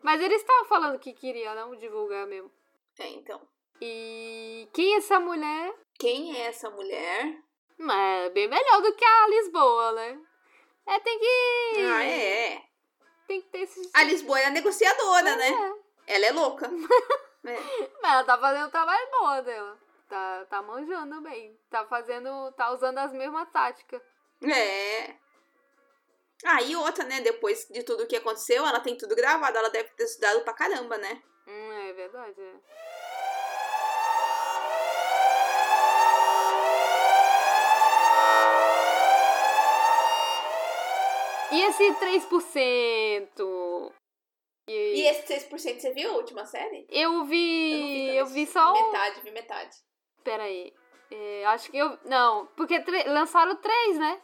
[0.02, 2.52] Mas eles estavam falando que queria não divulgar mesmo.
[3.00, 3.42] É, então.
[3.82, 5.74] E quem é essa mulher?
[6.00, 7.38] Quem é essa mulher?
[7.78, 10.20] Mas é bem melhor do que a Lisboa, né?
[10.86, 11.82] É, tem que.
[11.82, 12.64] Ah, é.
[13.28, 13.90] Tem que ter esse.
[13.94, 15.50] A Lisboa é a negociadora, né?
[16.08, 16.16] É.
[16.16, 16.70] Ela é louca.
[17.46, 17.58] É.
[18.02, 19.78] Mas ela tá fazendo o trabalho bom dela.
[20.13, 21.60] Tá, tá manjando bem.
[21.71, 22.52] Tá fazendo.
[22.52, 23.99] Tá usando as mesmas táticas.
[24.43, 25.15] É.
[26.45, 27.19] Ah, e outra, né?
[27.21, 29.58] Depois de tudo que aconteceu, ela tem tudo gravado.
[29.58, 31.19] Ela deve ter estudado pra caramba, né?
[31.47, 32.54] Hum, é verdade, é.
[41.52, 43.91] E esse 3%?
[44.67, 46.88] E, E esse 6% você viu a última série?
[46.89, 48.15] eu vi.
[48.15, 48.63] Eu vi também.
[48.63, 48.91] só um.
[48.91, 49.76] Metade, vi metade.
[50.24, 50.74] Peraí.
[51.12, 51.98] É, acho que eu.
[52.06, 54.22] Não, porque tre- lançaram três, né?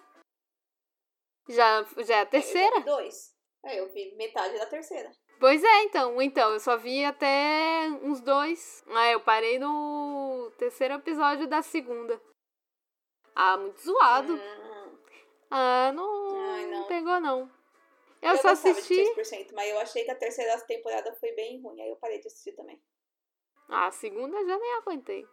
[1.47, 2.77] Já, já é a terceira?
[2.77, 3.33] Eu dois.
[3.65, 5.11] É, eu vi metade da terceira.
[5.39, 6.21] Pois é, então.
[6.21, 8.83] Então, eu só vi até uns dois.
[8.89, 12.21] Ah, eu parei no terceiro episódio da segunda.
[13.35, 14.33] Ah, muito zoado.
[14.35, 14.97] Hum,
[15.51, 16.87] Ah, não, Ai, não.
[16.87, 17.51] pegou, não.
[18.21, 18.95] Eu, eu só assisti.
[18.95, 21.81] de 6%, mas eu achei que a terceira temporada foi bem ruim.
[21.81, 22.81] Aí eu parei de assistir também.
[23.69, 25.25] Ah, a segunda eu já nem aguentei.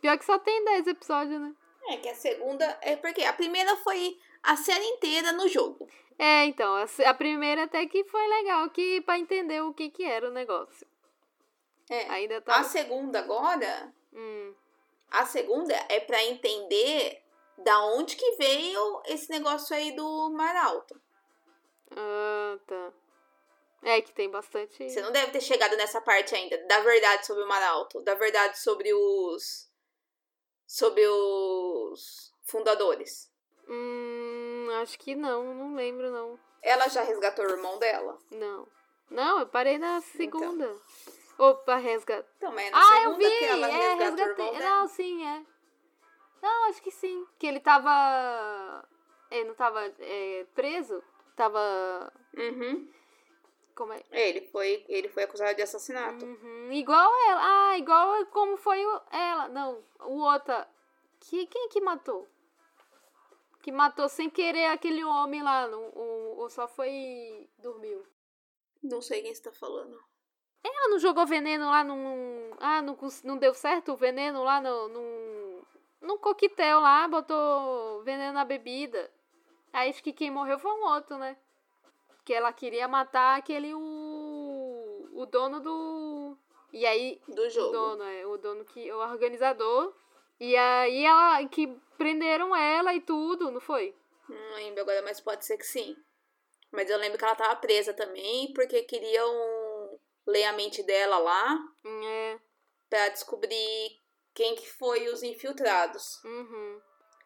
[0.00, 1.54] Pior que só tem 10 episódios, né?
[1.88, 2.78] É, que a segunda.
[2.82, 5.88] É porque a primeira foi a série inteira no jogo.
[6.18, 6.74] É, então,
[7.06, 10.86] a, primeira até que foi legal que pra entender o que que era o negócio.
[11.88, 12.08] É.
[12.10, 12.56] Ainda tá.
[12.58, 13.92] A segunda agora.
[14.12, 14.54] Hum,
[15.10, 17.22] A segunda é pra entender
[17.58, 21.00] da onde que veio esse negócio aí do Mar Alto.
[21.96, 22.92] ah, tá.
[23.82, 24.90] É que tem bastante.
[24.90, 28.14] Você não deve ter chegado nessa parte ainda, da verdade sobre o Mar Alto, da
[28.14, 29.67] verdade sobre os.
[30.68, 33.32] Sobre os fundadores.
[33.66, 36.38] Hum, acho que não, não lembro não.
[36.62, 38.18] Ela já resgatou o irmão dela?
[38.30, 38.68] Não.
[39.10, 40.74] Não, eu parei na segunda.
[41.38, 42.28] Opa, resgatar.
[42.36, 43.38] Então, é na Ah, eu segunda vi!
[43.38, 44.64] que ela É, resgatou o irmão dela.
[44.64, 45.42] Não, sim, é.
[46.42, 47.26] Não, acho que sim.
[47.38, 48.86] Que ele tava.
[49.30, 51.02] Ele não tava é, preso?
[51.34, 52.12] Tava.
[52.36, 52.88] Uhum.
[53.78, 54.02] Como é?
[54.10, 56.24] Ele foi, ele foi acusado de assassinato.
[56.24, 57.40] Uhum, Igual ela.
[57.44, 59.46] Ah, igual como foi ela.
[59.50, 60.68] Não, o outra.
[61.20, 62.26] Que, quem que matou?
[63.62, 65.68] Que matou sem querer aquele homem lá.
[65.68, 67.48] O, ou só foi.
[67.58, 68.04] dormiu.
[68.82, 69.96] Não sei quem você tá falando.
[70.64, 72.50] Ela não jogou veneno lá num.
[72.58, 75.62] Ah, não, não deu certo o veneno lá no, num.
[76.00, 79.08] num coquetel lá, botou veneno na bebida.
[79.72, 81.36] Aí acho que quem morreu foi um outro, né?
[82.28, 83.72] Que ela queria matar aquele.
[83.72, 85.08] o.
[85.14, 86.36] o dono do.
[86.70, 87.18] E aí.
[87.26, 87.72] Do O jogo.
[87.72, 88.26] dono, é.
[88.26, 88.92] O dono que.
[88.92, 89.94] O organizador.
[90.38, 91.42] E aí ela.
[91.48, 93.96] que prenderam ela e tudo, não foi?
[94.28, 95.96] Não lembro agora, mas pode ser que sim.
[96.70, 101.58] Mas eu lembro que ela tava presa também, porque queriam ler a mente dela lá
[101.82, 102.38] Hum, É.
[102.90, 103.98] pra descobrir
[104.34, 106.22] quem que foi os infiltrados.
[106.24, 106.80] Uhum.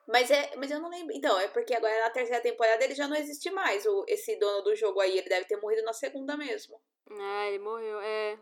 [0.09, 1.15] Mas é, mas eu não lembro.
[1.15, 4.63] Então, é porque agora na terceira temporada ele já não existe mais, o, esse dono
[4.63, 5.17] do jogo aí.
[5.17, 6.81] Ele deve ter morrido na segunda mesmo.
[7.11, 8.01] Ah, ele morreu.
[8.01, 8.39] É.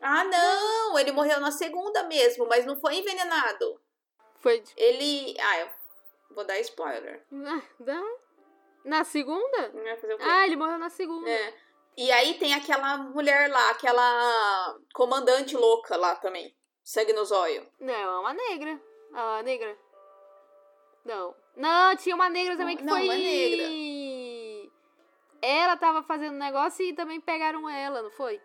[0.00, 0.98] Ah, não!
[0.98, 3.80] Ele morreu na segunda mesmo, mas não foi envenenado.
[4.40, 4.60] Foi.
[4.60, 5.34] de- Ele.
[5.40, 5.68] Ah, eu
[6.30, 7.24] vou dar spoiler.
[7.80, 8.00] Dá?
[8.84, 9.70] Na segunda?
[10.30, 11.28] Ah, ele morreu na segunda.
[11.30, 11.54] É.
[11.96, 16.54] E aí tem aquela mulher lá, aquela comandante louca lá também.
[16.82, 17.66] Sangue no zóio.
[17.80, 18.80] Não, é uma negra.
[19.14, 19.78] Ah, negra.
[21.04, 21.34] Não.
[21.56, 23.04] Não, tinha uma negra também que Não, foi.
[23.04, 24.70] uma negra.
[25.42, 28.40] Ela tava fazendo negócio e também pegaram ela, não foi?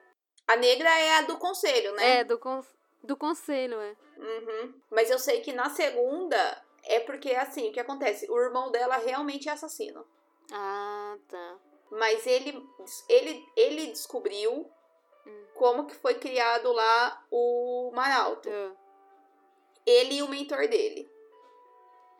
[0.47, 2.19] A negra é a do conselho, né?
[2.19, 2.61] É, do, con...
[3.03, 3.95] do conselho, é.
[4.17, 4.73] Uhum.
[4.91, 8.29] Mas eu sei que na segunda é porque, assim, o que acontece?
[8.29, 10.05] O irmão dela realmente é assassino.
[10.51, 11.57] Ah, tá.
[11.91, 12.61] Mas ele,
[13.07, 14.69] ele, ele descobriu
[15.25, 15.45] Hum.
[15.53, 18.49] como que foi criado lá o Maralto.
[18.49, 18.71] Ah.
[19.85, 21.09] Ele e o mentor dele.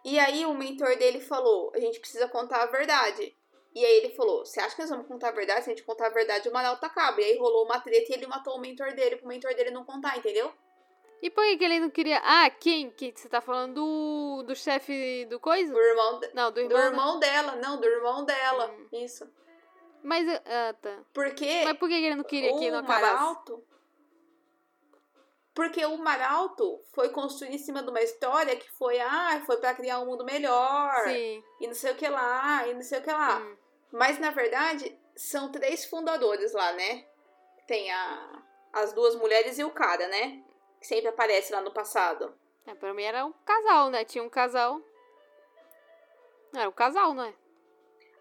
[0.04, 3.36] E aí o mentor dele falou, a gente precisa contar a verdade.
[3.76, 5.64] E aí ele falou, você acha que nós vamos contar a verdade?
[5.64, 7.22] Se a gente contar a verdade, o Maralto acaba.
[7.22, 9.84] E aí rolou uma treta e ele matou o mentor dele, pro mentor dele não
[9.86, 10.52] contar, entendeu?
[11.22, 12.22] E por que, que ele não queria.
[12.24, 12.90] Ah, quem?
[12.90, 15.72] Que você tá falando do, do chefe do coisa?
[15.74, 16.80] Do irmão, de- Não, do do irmão.
[16.80, 16.86] né?
[16.88, 17.56] irmão dela.
[17.58, 18.72] Não, do irmão dela.
[18.72, 18.88] Hum.
[18.94, 19.30] Isso.
[20.02, 20.26] Mas.
[20.46, 20.98] Ah, tá.
[21.14, 23.14] Porque Mas por que, que ele não queria que não acabasse?
[23.14, 23.64] Maralto...
[25.60, 29.76] Porque o Maralto foi construído em cima de uma história que foi, ah, foi pra
[29.76, 31.04] criar um mundo melhor.
[31.04, 31.44] Sim.
[31.60, 33.40] E não sei o que lá, e não sei o que lá.
[33.40, 33.58] Hum.
[33.92, 37.06] Mas, na verdade, são três fundadores lá, né?
[37.68, 38.42] Tem a,
[38.72, 40.42] as duas mulheres e o cara, né?
[40.80, 42.34] Que sempre aparece lá no passado.
[42.66, 44.06] É, pra mim era um casal, né?
[44.06, 44.82] Tinha um casal.
[46.56, 47.34] Era um casal, não é?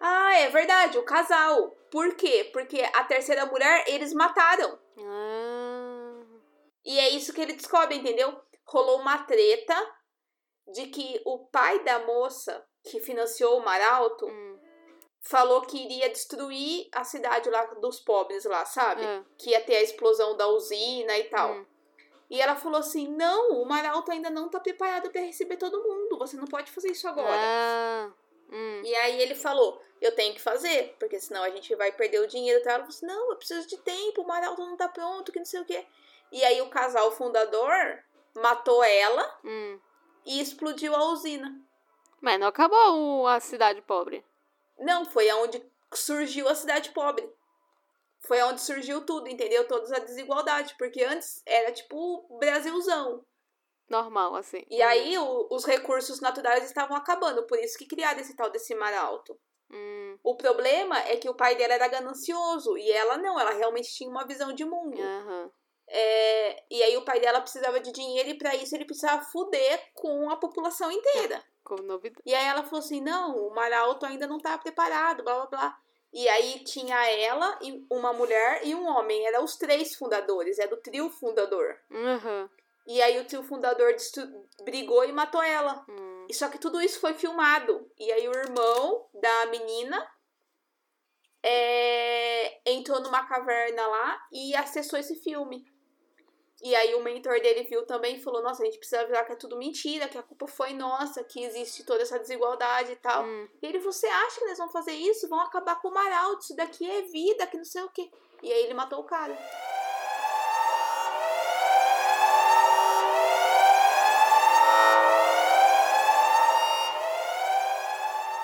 [0.00, 1.70] Ah, é verdade, o casal.
[1.88, 2.50] Por quê?
[2.52, 4.76] Porque a terceira mulher eles mataram.
[4.98, 5.57] Ah.
[6.84, 8.40] E é isso que ele descobre, entendeu?
[8.64, 9.74] Rolou uma treta
[10.72, 14.58] de que o pai da moça que financiou o Maralto Hum.
[15.20, 19.04] falou que iria destruir a cidade lá dos pobres lá, sabe?
[19.04, 19.24] Ah.
[19.36, 21.52] Que ia ter a explosão da usina e tal.
[21.52, 21.66] Hum.
[22.30, 26.18] E ela falou assim: não, o Maralto ainda não tá preparado pra receber todo mundo.
[26.18, 27.40] Você não pode fazer isso agora.
[27.40, 28.12] Ah.
[28.50, 28.82] Hum.
[28.84, 32.26] E aí ele falou: eu tenho que fazer, porque senão a gente vai perder o
[32.26, 32.60] dinheiro.
[32.62, 35.46] Ela falou assim: não, eu preciso de tempo, o Maralto não tá pronto, que não
[35.46, 35.86] sei o quê.
[36.32, 37.72] E aí o casal fundador
[38.36, 39.80] matou ela Hum.
[40.26, 41.50] e explodiu a usina.
[42.20, 44.24] Mas não acabou a cidade pobre.
[44.78, 45.64] Não, foi aonde
[45.94, 47.28] surgiu a cidade pobre.
[48.20, 49.66] Foi onde surgiu tudo, entendeu?
[49.66, 50.74] Toda a desigualdade.
[50.78, 53.24] Porque antes era tipo Brasilzão.
[53.88, 54.64] Normal, assim.
[54.68, 58.74] E aí o- os recursos naturais estavam acabando, por isso que criaram esse tal desse
[58.74, 59.38] mar alto.
[59.70, 60.18] Hum.
[60.22, 64.10] O problema é que o pai dela era ganancioso e ela não, ela realmente tinha
[64.10, 65.00] uma visão de mundo.
[65.00, 65.50] Aham.
[65.90, 69.90] É, e aí o pai dela precisava de dinheiro e pra isso ele precisava fuder
[69.94, 71.42] com a população inteira.
[71.64, 72.22] Como novidade.
[72.26, 75.46] E aí ela falou assim: não, o mar alto ainda não tá preparado, blá blá
[75.46, 75.78] blá.
[76.12, 79.26] E aí tinha ela, e uma mulher e um homem.
[79.26, 81.78] Eram os três fundadores, era o trio fundador.
[81.90, 82.50] Aham.
[82.86, 83.94] E aí o tio fundador
[84.64, 85.84] brigou e matou ela.
[85.88, 86.26] Hum.
[86.28, 87.90] E Só que tudo isso foi filmado.
[87.98, 90.10] E aí o irmão da menina
[91.42, 95.66] é, entrou numa caverna lá e acessou esse filme.
[96.60, 99.32] E aí o mentor dele viu também e falou, nossa, a gente precisa avisar que
[99.32, 103.24] é tudo mentira, que a culpa foi nossa, que existe toda essa desigualdade e tal.
[103.24, 103.48] Hum.
[103.62, 105.28] E ele, você acha que eles vão fazer isso?
[105.28, 108.10] Vão acabar com o Maralto, isso daqui é vida, que não sei o quê.
[108.42, 109.38] E aí ele matou o cara.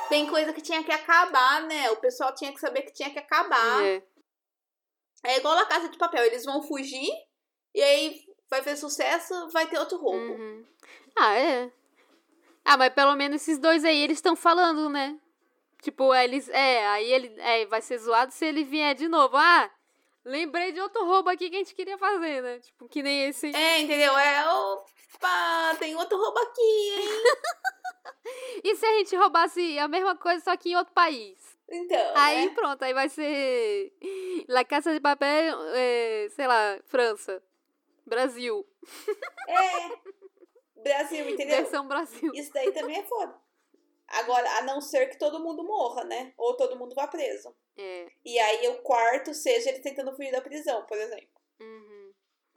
[0.09, 1.91] Tem coisa que tinha que acabar, né?
[1.91, 3.85] O pessoal tinha que saber que tinha que acabar.
[3.85, 4.03] É.
[5.25, 7.11] É igual a Casa de Papel, eles vão fugir
[7.75, 10.19] e aí vai ter sucesso, vai ter outro roubo.
[10.19, 10.65] Uhum.
[11.17, 11.71] Ah, é.
[12.65, 15.19] Ah, mas pelo menos esses dois aí, eles estão falando, né?
[15.83, 16.49] Tipo, eles.
[16.49, 17.35] É, aí ele.
[17.39, 19.37] É, vai ser zoado se ele vier de novo.
[19.37, 19.71] Ah,
[20.25, 22.59] lembrei de outro roubo aqui que a gente queria fazer, né?
[22.61, 23.55] Tipo, que nem esse.
[23.55, 24.17] É, entendeu?
[24.17, 27.03] É, opa, tem outro roubo aqui, hein?
[28.65, 31.37] E se a gente roubasse a mesma coisa, só que em outro país?
[31.69, 32.53] Então, Aí né?
[32.55, 33.93] pronto, aí vai ser.
[34.49, 37.43] La Casa de Papel, é, sei lá, França.
[38.07, 38.67] Brasil.
[39.49, 41.57] É, Brasil, entendeu?
[41.57, 42.33] Versão Brasil.
[42.35, 43.39] Isso daí também é foda.
[44.07, 46.35] Agora, a não ser que todo mundo morra, né?
[46.37, 47.55] Ou todo mundo vá preso.
[47.77, 48.07] É.
[48.25, 51.29] E aí o quarto seja ele tentando fugir da prisão, por exemplo.
[51.61, 52.13] Uhum.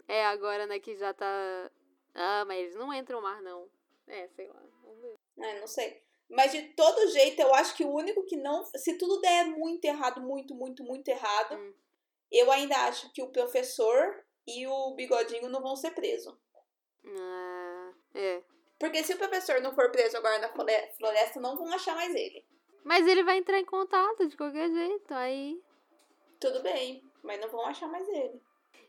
[0.07, 1.71] É, agora, né, que já tá.
[2.13, 3.69] Ah, mas eles não entram mais, não.
[4.07, 4.61] É, sei lá.
[4.83, 5.15] Vamos ver.
[5.39, 6.01] É, não sei.
[6.29, 8.65] Mas de todo jeito, eu acho que o único que não.
[8.75, 11.73] Se tudo der muito errado, muito, muito, muito errado, Hum.
[12.31, 16.33] eu ainda acho que o professor e o bigodinho não vão ser presos.
[17.05, 18.41] Ah, é.
[18.79, 22.13] Porque se o professor não for preso agora na flore- floresta, não vão achar mais
[22.15, 22.45] ele.
[22.83, 25.61] Mas ele vai entrar em contato de qualquer jeito, aí.
[26.39, 28.41] Tudo bem, mas não vão achar mais ele.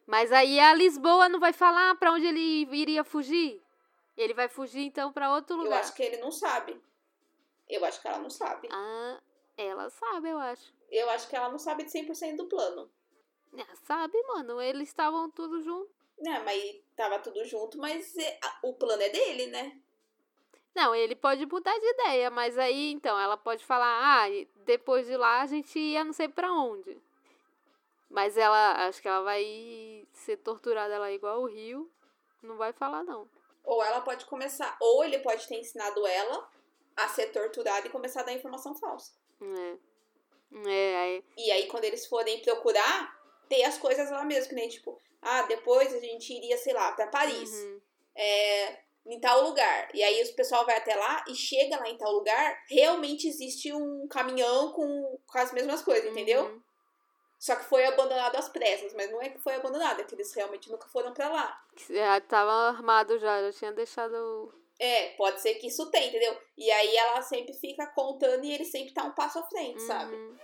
[0.07, 3.63] Mas aí a Lisboa não vai falar pra onde ele iria fugir?
[4.17, 5.81] Ele vai fugir então pra outro Eu lugar.
[5.81, 6.81] acho que ele não sabe.
[7.69, 8.69] Eu acho que ela não sabe.
[8.71, 9.21] Ah,
[9.57, 10.73] ela sabe, eu acho.
[10.91, 12.91] Eu acho que ela não sabe de 100% do plano.
[13.57, 15.91] Ah, sabe, mano, eles estavam tudo junto.
[16.19, 19.79] Né, mas tava tudo junto, mas é- o plano é dele, né?
[20.75, 23.87] Não, ele pode mudar de ideia, mas aí então ela pode falar,
[24.25, 24.29] ah,
[24.65, 27.01] depois de lá a gente ia não sei pra onde.
[28.11, 31.91] Mas ela, acho que ela vai ser torturada lá igual o Rio.
[32.43, 33.29] Não vai falar, não.
[33.65, 36.49] Ou ela pode começar, ou ele pode ter ensinado ela
[36.97, 39.13] a ser torturada e começar a dar informação falsa.
[39.43, 39.77] É.
[40.67, 41.25] É, aí.
[41.37, 43.18] E aí, quando eles forem procurar,
[43.49, 46.93] ter as coisas lá mesmo, que nem tipo, ah, depois a gente iria, sei lá,
[46.93, 47.51] pra Paris.
[47.51, 47.81] Uhum.
[48.15, 49.89] é, em tal lugar.
[49.95, 53.73] E aí o pessoal vai até lá e chega lá em tal lugar, realmente existe
[53.73, 56.45] um caminhão com, com as mesmas coisas, entendeu?
[56.45, 56.61] Uhum.
[57.39, 60.33] Só que foi abandonado às pressas, mas não é que foi abandonado, é que eles
[60.35, 61.59] realmente nunca foram pra lá.
[61.89, 64.53] Já tava armado já, já tinha deixado.
[64.79, 66.37] É, pode ser que isso tem, entendeu?
[66.57, 70.15] E aí ela sempre fica contando e ele sempre tá um passo à frente, sabe?
[70.15, 70.37] Uhum.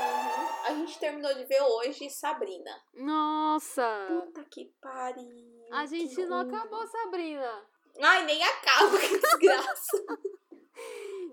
[0.00, 0.48] Uhum.
[0.64, 2.82] A gente terminou de ver hoje Sabrina.
[2.94, 4.06] Nossa!
[4.08, 5.68] Puta que pariu.
[5.70, 6.54] A gente que não ruim.
[6.54, 7.66] acabou, Sabrina.
[8.00, 10.04] Ai, nem acaba, que desgraça.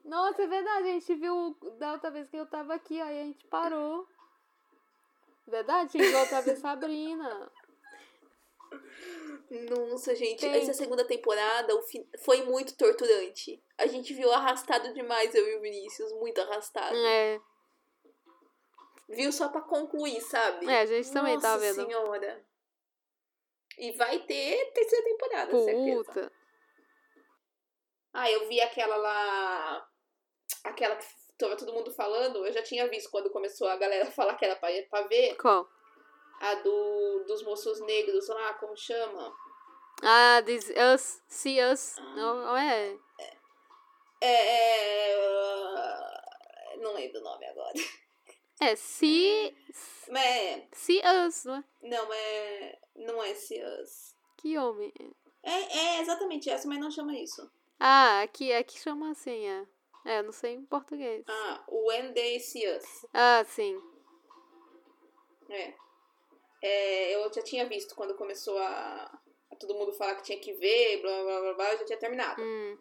[0.03, 3.23] Nossa, é verdade, a gente viu da outra vez que eu tava aqui, aí a
[3.23, 4.07] gente parou.
[5.47, 7.51] Verdade, tinha que voltar a ver Sabrina.
[9.69, 10.55] Nossa, gente, Tem.
[10.55, 11.71] essa segunda temporada
[12.23, 13.63] foi muito torturante.
[13.77, 16.95] A gente viu arrastado demais, eu e o Vinícius, muito arrastado.
[16.95, 17.39] É,
[19.07, 20.67] Viu só pra concluir, sabe?
[20.67, 21.85] é, a gente também Nossa tá vendo.
[21.85, 22.45] senhora.
[23.77, 26.03] E vai ter terceira temporada, certeza.
[26.03, 26.31] Puta.
[28.13, 29.87] Ah, eu vi aquela lá.
[30.63, 31.05] Aquela que
[31.37, 32.45] tava todo mundo falando.
[32.45, 35.35] Eu já tinha visto quando começou a galera falar que era pra, pra ver.
[35.35, 35.69] Qual?
[36.39, 39.35] A do, dos moços negros lá, como chama?
[40.03, 41.95] Ah, This Us, See Us.
[42.15, 42.97] Não, não é?
[43.19, 43.37] É.
[44.21, 45.15] é...
[46.77, 47.73] Não lembro o nome agora.
[48.59, 49.55] É See,
[50.09, 50.63] Mas.
[50.73, 51.63] see Us, não é?
[51.83, 52.79] Não, é.
[52.95, 54.15] Não é esse Us.
[54.37, 54.93] Que homem.
[55.43, 57.49] É, é exatamente essa, mas não chama isso.
[57.79, 59.65] Ah, aqui, aqui chama assim, é.
[60.05, 61.23] É, eu não sei em português.
[61.27, 63.05] Ah, When They See Us.
[63.13, 63.81] Ah, sim.
[65.49, 65.73] É.
[66.61, 69.19] É, eu já tinha visto quando começou a,
[69.51, 71.99] a todo mundo falar que tinha que ver, blá blá blá blá, eu já tinha
[71.99, 72.41] terminado.
[72.41, 72.77] Hum,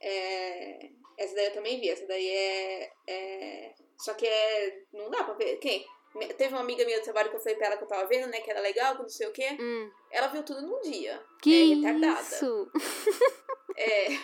[0.00, 3.74] É, essa daí eu também vi, essa daí é, é.
[4.04, 4.82] Só que é.
[4.92, 5.56] Não dá pra ver.
[5.56, 5.86] Quem?
[6.36, 8.26] Teve uma amiga minha do trabalho que eu falei pra ela que eu tava vendo,
[8.28, 8.40] né?
[8.40, 9.56] Que era legal, que não sei o quê.
[9.60, 9.90] hum.
[10.10, 11.22] Ela viu tudo num dia.
[11.40, 12.20] Que é retardada.
[12.20, 12.70] isso?
[13.76, 14.12] É.
[14.12, 14.18] É,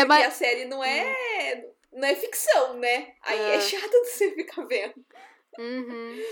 [0.00, 0.26] porque mas...
[0.26, 1.66] a série não é.
[1.92, 3.14] não é ficção, né?
[3.22, 3.60] Aí é, É.
[3.60, 4.94] chato de você ficar vendo.
[5.58, 6.22] Uhum.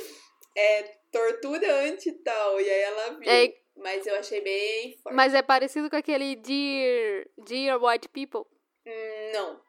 [0.56, 0.82] É
[1.12, 2.60] torturante e tal.
[2.60, 3.30] E aí ela viu.
[3.30, 5.14] É, Mas eu achei bem forte.
[5.14, 8.48] mas é parecido com aquele Dear, Dear White People.
[8.86, 9.60] Hum, não.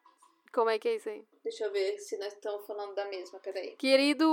[0.53, 1.23] Como é que é isso aí?
[1.45, 3.75] Deixa eu ver se nós estamos falando da mesma, peraí.
[3.75, 4.25] Querido.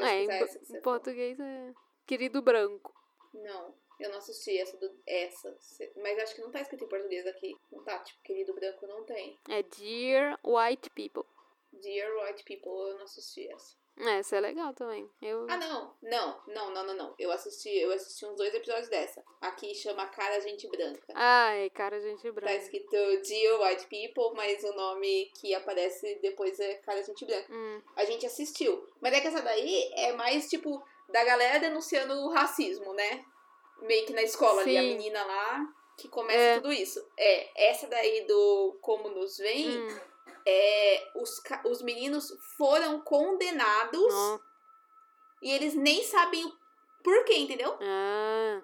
[0.00, 1.72] É, em, em português é.
[2.04, 2.92] Querido branco.
[3.32, 4.92] Não, eu não assisti essa do.
[5.06, 5.56] Essa.
[5.94, 7.56] Mas acho que não tá escrito em português aqui.
[7.70, 9.38] Não tá, tipo, querido branco não tem.
[9.48, 11.22] É Dear White People.
[11.72, 13.76] Dear White People, eu não assisti essa.
[13.98, 15.08] É, essa é legal também.
[15.20, 15.46] Eu...
[15.50, 15.94] Ah, não.
[16.02, 17.14] Não, não, não, não, não.
[17.18, 19.22] Eu assisti, eu assisti uns dois episódios dessa.
[19.40, 21.12] Aqui chama Cara Gente Branca.
[21.14, 22.54] Ai, cara, gente Tá branca.
[22.56, 27.46] escrito Dear White People, mas o nome que aparece depois é Cara Gente Branca.
[27.52, 28.86] Hum, A gente assistiu.
[29.00, 33.24] Mas é que essa daí é mais, tipo, da galera denunciando o racismo, né?
[33.82, 34.88] Meio que na escola ali, a Sim.
[34.88, 35.66] menina lá
[35.98, 36.54] que começa É.
[36.56, 37.04] tudo isso.
[37.18, 40.00] É, essa daí do Como Nos Vem, hum.
[40.46, 44.40] É, os, os meninos foram condenados Ó.
[45.42, 46.52] e eles nem sabem o
[47.02, 47.76] porquê, entendeu?
[47.80, 48.62] Ah,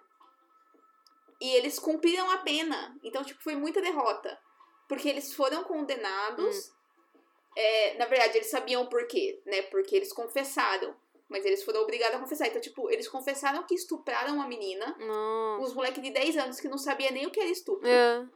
[1.40, 2.96] E eles cumpriram a pena.
[3.02, 4.38] Então, tipo, foi muita derrota.
[4.88, 6.72] Porque eles foram condenados.
[7.56, 9.62] é, na verdade, eles sabiam o porquê, né?
[9.62, 10.94] Porque eles confessaram.
[11.28, 12.48] Mas eles foram obrigados a confessar.
[12.48, 14.96] Então, tipo, eles confessaram que estupraram uma menina.
[14.98, 15.62] nossa.
[15.62, 17.86] Uns moleques de 10 anos que não sabia nem o que era estupro.
[17.86, 18.26] É.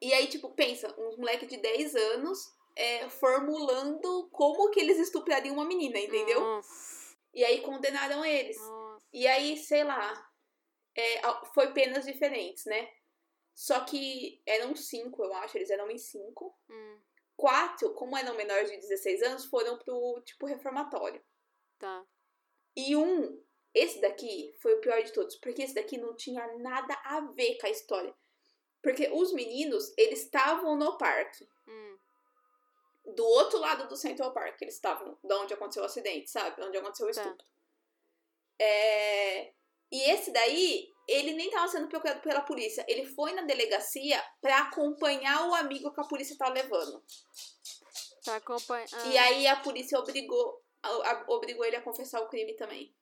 [0.00, 5.54] E aí, tipo, pensa, uns moleques de 10 anos é, formulando como que eles estuprariam
[5.54, 6.40] uma menina, entendeu?
[6.40, 7.16] Nossa.
[7.34, 8.58] E aí condenaram eles.
[8.58, 9.06] Nossa.
[9.12, 10.30] E aí, sei lá,
[10.96, 11.20] é,
[11.54, 12.90] foi penas diferentes, né?
[13.54, 16.56] Só que eram cinco, eu acho, eles eram em cinco.
[16.68, 16.98] Hum,
[17.36, 21.22] Quatro, como eram menores de 16 anos, foram pro, tipo, reformatório.
[21.78, 22.04] tá.
[22.76, 23.42] E um,
[23.74, 27.58] esse daqui, foi o pior de todos, porque esse daqui não tinha nada a ver
[27.58, 28.14] com a história.
[28.82, 31.48] Porque os meninos, eles estavam no parque.
[31.68, 31.98] Hum,
[33.14, 36.62] Do outro lado do Central Park, eles estavam, da onde aconteceu o acidente, sabe?
[36.62, 37.20] Onde aconteceu o Tá.
[37.22, 37.46] estupro.
[38.58, 39.52] É,
[39.92, 42.84] E esse daí, ele nem tava sendo procurado pela polícia.
[42.86, 47.02] Ele foi na delegacia pra acompanhar o amigo que a polícia tá levando.
[48.24, 48.86] pra acompanhar.
[48.92, 50.62] Ah, E aí a polícia obrigou,
[51.26, 52.94] obrigou ele a confessar o crime também.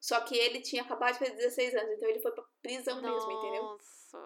[0.00, 3.30] Só que ele tinha acabado de fazer 16 anos, então ele foi pra prisão mesmo,
[3.30, 3.62] entendeu?
[3.62, 4.18] Nossa.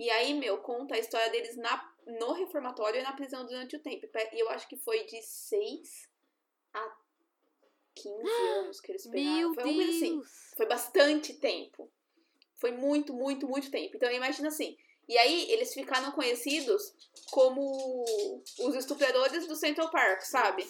[0.00, 3.82] E aí, meu, conta a história deles na, no reformatório e na prisão durante o
[3.82, 4.06] tempo.
[4.32, 6.08] E eu acho que foi de 6
[6.72, 6.96] a
[7.96, 9.34] 15 anos que eles pegaram.
[9.34, 10.14] Meu foi assim.
[10.16, 10.30] Deus.
[10.56, 11.92] Foi bastante tempo.
[12.56, 13.94] Foi muito, muito, muito tempo.
[13.94, 14.74] Então imagina assim.
[15.06, 16.94] E aí eles ficaram conhecidos
[17.30, 18.02] como
[18.60, 20.66] os estupradores do Central Park, sabe?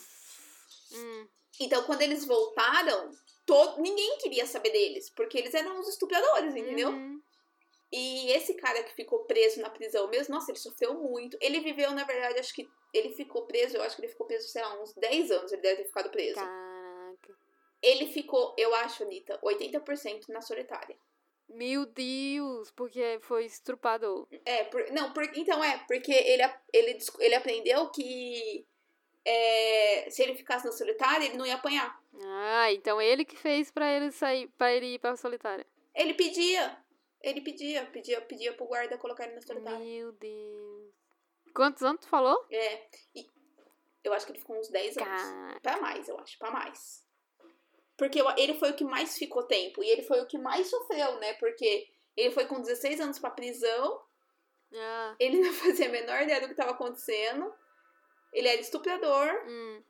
[0.92, 1.28] Hum,
[1.60, 3.12] Então quando eles voltaram,
[3.46, 6.88] todo, ninguém queria saber deles, porque eles eram os estupradores, entendeu?
[6.88, 7.22] uhum.
[7.92, 11.36] E esse cara que ficou preso na prisão mesmo, nossa, ele sofreu muito.
[11.40, 14.46] Ele viveu, na verdade, acho que ele ficou preso, eu acho que ele ficou preso,
[14.48, 16.36] sei lá, uns 10 anos ele deve ter ficado preso.
[16.36, 17.36] Caraca.
[17.82, 20.96] Ele ficou, eu acho, Anitta, 80% na solitária.
[21.48, 24.28] Meu Deus, porque foi estrupador.
[24.44, 28.64] É, por- não, por- então é, porque ele, ele, ele aprendeu que
[29.24, 32.00] é, se ele ficasse na solitária, ele não ia apanhar.
[32.22, 35.66] Ah, então ele que fez pra ele sair, para ele ir pra solitária.
[35.94, 36.76] Ele pedia,
[37.22, 39.78] ele pedia, pedia, pedia pro guarda colocar ele na solitária.
[39.78, 40.94] Meu Deus.
[41.54, 42.46] Quantos anos tu falou?
[42.50, 43.26] É, e
[44.04, 45.22] eu acho que ele ficou uns 10 anos.
[45.22, 45.60] Caraca.
[45.60, 47.04] Pra mais, eu acho, pra mais.
[47.96, 51.18] Porque ele foi o que mais ficou tempo, e ele foi o que mais sofreu,
[51.18, 51.34] né?
[51.34, 54.00] Porque ele foi com 16 anos pra prisão,
[54.74, 57.52] Ah, ele não fazia a menor ideia do que tava acontecendo,
[58.32, 59.82] ele era estuprador, hum,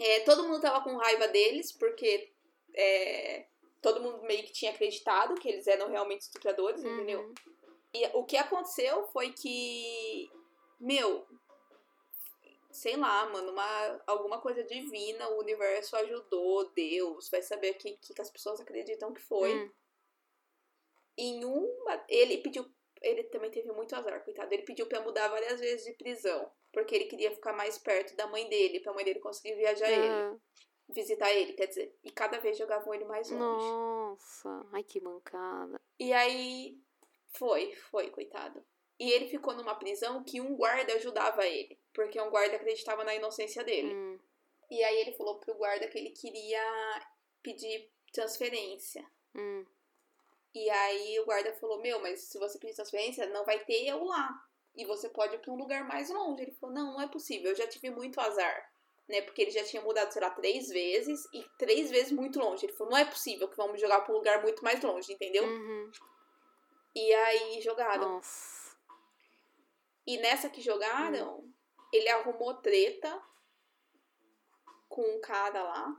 [0.00, 2.32] É, todo mundo tava com raiva deles, porque
[2.74, 3.46] é,
[3.80, 7.20] todo mundo meio que tinha acreditado que eles eram realmente estupradores, entendeu?
[7.20, 7.34] uhum.
[7.92, 10.30] E o que aconteceu foi que,
[10.78, 11.26] meu,
[12.70, 17.96] sei lá, mano, uma, alguma coisa divina, o universo ajudou, Deus, vai saber o que,
[17.96, 19.54] que as pessoas acreditam que foi.
[19.54, 19.70] Hum.
[21.18, 22.04] Em uma.
[22.08, 22.64] Ele pediu.
[23.02, 24.52] Ele também teve muito azar, coitado.
[24.52, 26.50] Ele pediu pra mudar várias vezes de prisão.
[26.72, 30.38] Porque ele queria ficar mais perto da mãe dele, pra mãe dele conseguir viajar ele.
[30.92, 31.96] Visitar ele, quer dizer.
[32.02, 33.40] E cada vez jogavam ele mais longe.
[33.40, 35.80] Nossa, ai que mancada.
[35.98, 36.78] E aí.
[37.32, 38.64] Foi, foi, coitado.
[38.98, 41.78] E ele ficou numa prisão que um guarda ajudava ele.
[41.92, 43.94] Porque um guarda acreditava na inocência dele.
[43.94, 44.18] Hum.
[44.70, 46.62] E aí ele falou pro guarda que ele queria
[47.42, 49.04] pedir transferência.
[49.34, 49.64] Hum.
[50.54, 54.04] E aí o guarda falou: Meu, mas se você pedir transferência, não vai ter eu
[54.04, 54.28] lá.
[54.74, 56.42] E você pode ir pra um lugar mais longe.
[56.42, 57.50] Ele falou: Não, não é possível.
[57.50, 58.70] Eu já tive muito azar.
[59.10, 59.22] Né?
[59.22, 61.28] Porque ele já tinha mudado, sei lá, três vezes.
[61.34, 62.64] E três vezes muito longe.
[62.64, 65.44] Ele falou: Não é possível que vamos jogar pra um lugar muito mais longe, entendeu?
[65.44, 65.90] Uhum.
[66.94, 68.14] E aí jogaram.
[68.14, 68.76] Nossa.
[70.06, 71.44] E nessa que jogaram,
[71.92, 73.20] ele arrumou treta
[74.88, 75.96] com um cara lá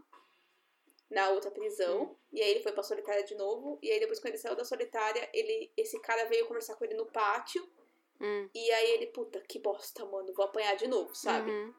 [1.10, 2.04] na outra prisão.
[2.04, 2.16] Hum.
[2.32, 3.78] E aí ele foi pra solitária de novo.
[3.82, 6.96] E aí depois quando ele saiu da solitária, ele, esse cara veio conversar com ele
[6.96, 7.62] no pátio.
[8.22, 8.50] Hum.
[8.54, 11.52] E aí ele, puta, que bosta, mano, vou apanhar de novo, sabe?
[11.52, 11.74] Uhum.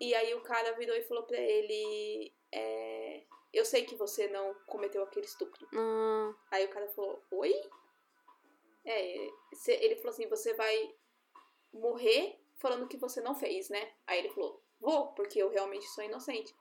[0.00, 4.54] E aí o cara virou e falou pra ele: é, Eu sei que você não
[4.66, 5.66] cometeu aquele estupro.
[5.72, 6.34] Hum.
[6.50, 7.52] Aí o cara falou: Oi?
[8.84, 9.28] É,
[9.68, 10.94] ele falou assim: Você vai
[11.72, 13.92] morrer falando que você não fez, né?
[14.06, 16.54] Aí ele falou: Vou, porque eu realmente sou inocente.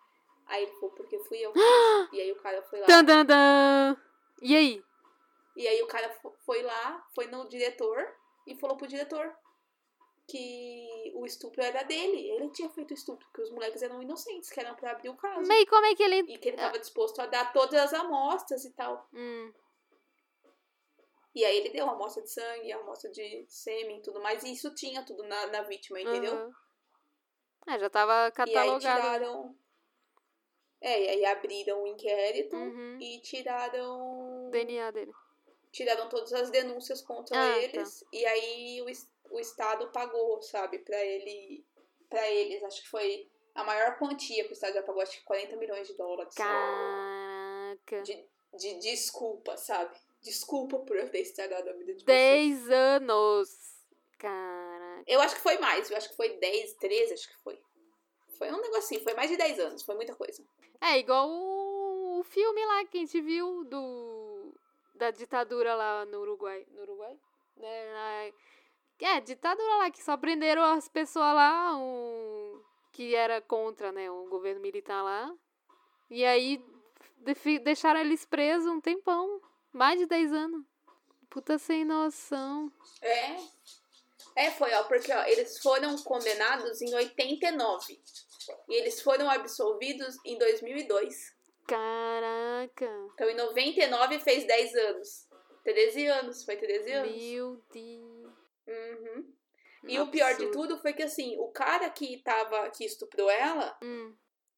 [0.47, 1.53] Aí ele falou: Porque fui eu.
[2.13, 2.87] E aí o cara foi lá.
[2.87, 3.97] Tan, tan, tan.
[4.41, 4.83] E aí?
[5.55, 8.15] E aí o cara fo- foi lá, foi no diretor
[8.45, 9.35] e falou pro diretor
[10.27, 12.29] que o estupro era dele.
[12.31, 15.15] Ele tinha feito o estupro, que os moleques eram inocentes, que eram pra abrir o
[15.15, 15.47] caso.
[15.47, 16.19] Mas como é que ele.
[16.33, 19.07] E que ele tava disposto a dar todas as amostras e tal.
[19.13, 19.53] Hum.
[21.33, 24.43] E aí ele deu uma amostra de sangue, a amostra de sêmen e tudo mais.
[24.43, 26.33] E isso tinha tudo na, na vítima, entendeu?
[26.33, 26.51] Aham.
[27.67, 28.79] É, já tava E aí catalogado.
[28.79, 29.55] tiraram.
[30.81, 32.97] É, e aí abriram o inquérito Uhum.
[32.99, 34.49] e tiraram.
[34.51, 35.11] DNA dele.
[35.71, 37.59] Tiraram todas as denúncias contra Ah, tá.
[37.59, 38.03] eles.
[38.11, 41.63] E aí o, o Estado pagou, sabe, pra ele.
[42.09, 42.63] para eles.
[42.63, 45.87] Acho que foi a maior quantia que o Estado já pagou, acho que 40 milhões
[45.87, 46.33] de dólares.
[46.35, 48.01] Caraca.
[48.03, 48.25] De,
[48.57, 49.95] de desculpa, sabe?
[50.21, 52.65] Desculpa por eu ter estragado a vida de vocês.
[52.65, 53.49] 10 anos.
[54.17, 55.03] Caraca.
[55.05, 57.59] Eu acho que foi mais, eu acho que foi 10, 13, acho que foi.
[58.37, 60.43] Foi um negocinho, foi mais de 10 anos, foi muita coisa.
[60.81, 64.26] É igual o, o filme lá que a gente viu do
[64.97, 66.65] da ditadura lá no Uruguai.
[66.71, 67.17] No Uruguai?
[67.55, 68.31] Na-
[68.99, 74.25] é, ditadura lá, que só prenderam as pessoas lá, um, que era contra, né, o
[74.27, 75.31] governo militar lá.
[76.09, 76.63] E aí
[77.63, 79.41] deixaram eles presos um tempão.
[79.71, 80.65] Mais de 10 anos.
[81.29, 82.71] Puta sem noção.
[83.01, 83.35] É.
[84.35, 88.01] É, foi, ó, porque ó, eles foram condenados em 89.
[88.69, 91.35] E eles foram absolvidos em 2002.
[91.67, 92.89] Caraca.
[93.13, 95.27] Então em 99 fez 10 anos.
[95.63, 97.11] 13 anos, foi 13 anos.
[97.15, 98.33] Meu Deus.
[98.67, 99.33] Uhum.
[99.87, 103.77] E o pior de tudo foi que assim, o cara que tava que estuprou ela,
[103.83, 104.13] Hum.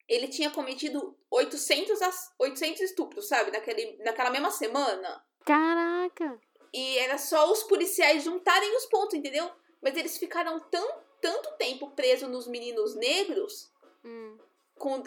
[0.08, 3.52] ele tinha cometido 800, ass- 800 estupros, sabe?
[3.52, 5.24] Naquele, naquela mesma semana.
[5.46, 6.40] Caraca.
[6.74, 9.50] E era só os policiais juntarem os pontos, entendeu?
[9.82, 13.72] Mas eles ficaram tão, tanto tempo presos nos meninos negros,
[14.04, 14.38] Hum.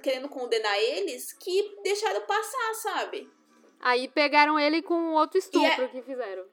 [0.01, 3.31] Querendo condenar eles, que deixaram passar, sabe?
[3.81, 6.45] Aí pegaram ele com outro estupro é- que fizeram.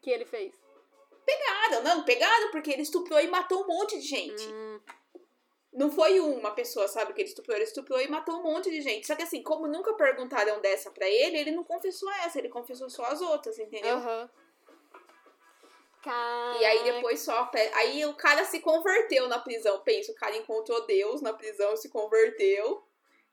[0.00, 0.54] Que ele fez.
[1.24, 4.46] Pegaram, não, pegaram porque ele estuprou e matou um monte de gente.
[4.48, 4.80] Hum.
[5.72, 8.82] Não foi uma pessoa, sabe, que ele estuprou, ele estuprou e matou um monte de
[8.82, 9.06] gente.
[9.06, 12.90] Só que assim, como nunca perguntaram dessa pra ele, ele não confessou essa, ele confessou
[12.90, 13.96] só as outras, entendeu?
[13.96, 14.30] Aham.
[16.60, 17.50] E aí depois só.
[17.74, 19.80] Aí o cara se converteu na prisão.
[19.82, 22.84] Pensa, o cara encontrou Deus na prisão, se converteu.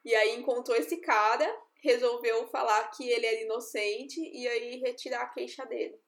[0.05, 5.29] E aí encontrou esse cara, resolveu falar que ele era inocente e aí retirar a
[5.29, 5.99] queixa dele.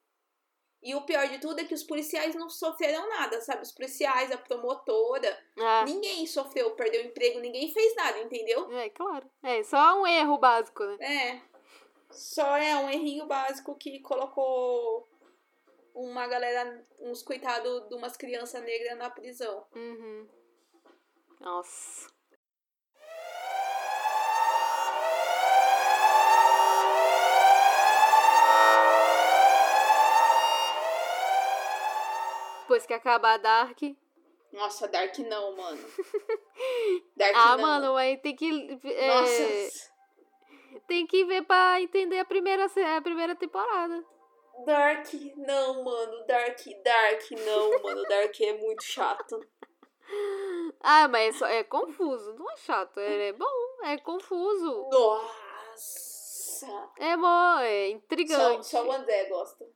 [0.83, 3.61] E o pior de tudo é que os policiais não sofreram nada, sabe?
[3.61, 8.71] Os policiais, a promotora, Ah, ninguém sofreu, perdeu emprego, ninguém fez nada, entendeu?
[8.71, 9.29] é, claro.
[9.43, 10.97] É, só um erro básico, né?
[10.99, 11.41] É.
[12.09, 15.07] Só é um errinho básico que colocou
[15.93, 19.65] uma galera, uns coitados de umas crianças negras na prisão.
[19.75, 20.27] Uhum.
[21.39, 22.09] Nossa.
[32.61, 33.79] Depois que acabar Dark.
[34.53, 35.83] Nossa, Dark não, mano.
[37.17, 37.61] Dark Ah, não.
[37.61, 38.79] mano, mas tem que.
[38.85, 39.91] é, Nossa.
[40.87, 44.03] tem que ver pra entender a primeira, a primeira temporada.
[44.65, 46.25] Dark não, mano.
[46.27, 48.03] Dark, Dark não, mano.
[48.03, 49.39] Dark é muito chato.
[50.81, 52.99] Ah, mas é, só, é confuso, não é chato.
[52.99, 53.45] É, é bom,
[53.83, 54.89] é confuso.
[54.91, 56.67] Nossa.
[56.99, 58.65] É bom, é Só, intrigante.
[58.67, 59.65] só o André gosta.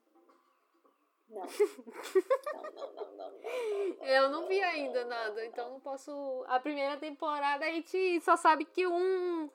[1.28, 1.42] Não.
[1.42, 4.06] Não, não, não, não.
[4.06, 6.46] Eu não vi ainda nada, então não posso.
[6.48, 9.50] A primeira temporada a gente só sabe que um.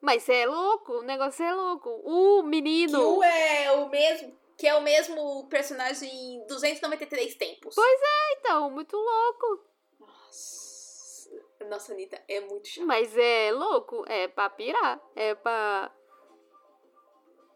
[0.00, 1.90] Mas você é louco, o negócio é louco.
[2.04, 3.18] O Que menino.
[3.18, 4.38] o é o mesmo.
[4.56, 7.74] Que é o mesmo personagem em 293 tempos.
[7.74, 8.00] Pois
[8.38, 9.64] Então, muito louco.
[10.00, 11.30] Nossa.
[11.68, 12.86] Nossa, Anitta, é muito chato.
[12.86, 15.92] Mas é louco, é pra pirar, é pra.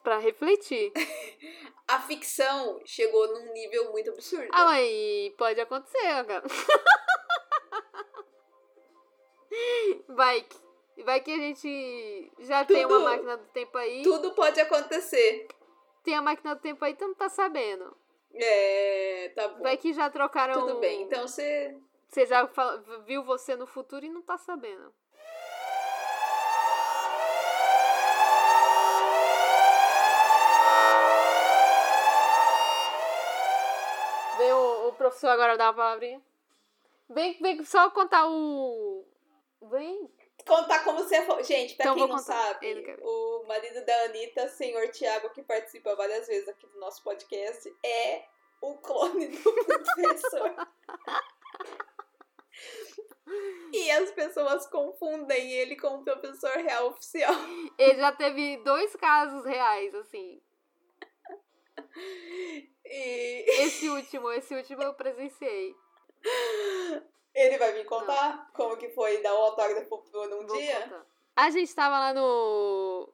[0.03, 0.93] pra refletir.
[1.89, 4.49] A ficção chegou num nível muito absurdo.
[4.53, 6.45] Ah, mas pode acontecer, cara.
[10.09, 10.57] Vai que.
[11.05, 14.03] Vai que a gente já tem uma Tudo- máquina do tempo aí.
[14.03, 15.49] Tudo pode acontecer.
[16.03, 17.97] Tem a máquina do tempo aí, tu não tá sabendo.
[18.35, 19.63] É, tá bom.
[19.63, 20.55] Vai que já trocaram.
[20.55, 21.03] Tudo bem.
[21.03, 21.77] Então você
[22.09, 22.49] Você já
[23.05, 24.93] viu você no futuro e não tá sabendo.
[34.39, 36.23] Vem o, o professor agora dar uma palavrinha.
[37.09, 39.05] Vem, vem só contar o.
[39.71, 40.09] Vem.
[40.47, 41.43] Contar como você for.
[41.45, 42.33] Gente, pra Então quem não contar.
[42.55, 47.73] sabe, o marido da Anitta, senhor Tiago, que participa várias vezes aqui do nosso podcast,
[47.85, 48.25] é
[48.61, 50.55] o clone do professor.
[53.73, 57.33] e as pessoas confundem ele com o professor real oficial.
[57.79, 60.41] Ele já teve dois casos reais, assim.
[62.93, 65.75] E Esse último, esse último eu presenciei.
[67.35, 70.81] Ele vai me contar como que foi dar o autógrafo num Vou dia.
[70.83, 71.07] contar.
[71.37, 73.09] A gente tava lá no.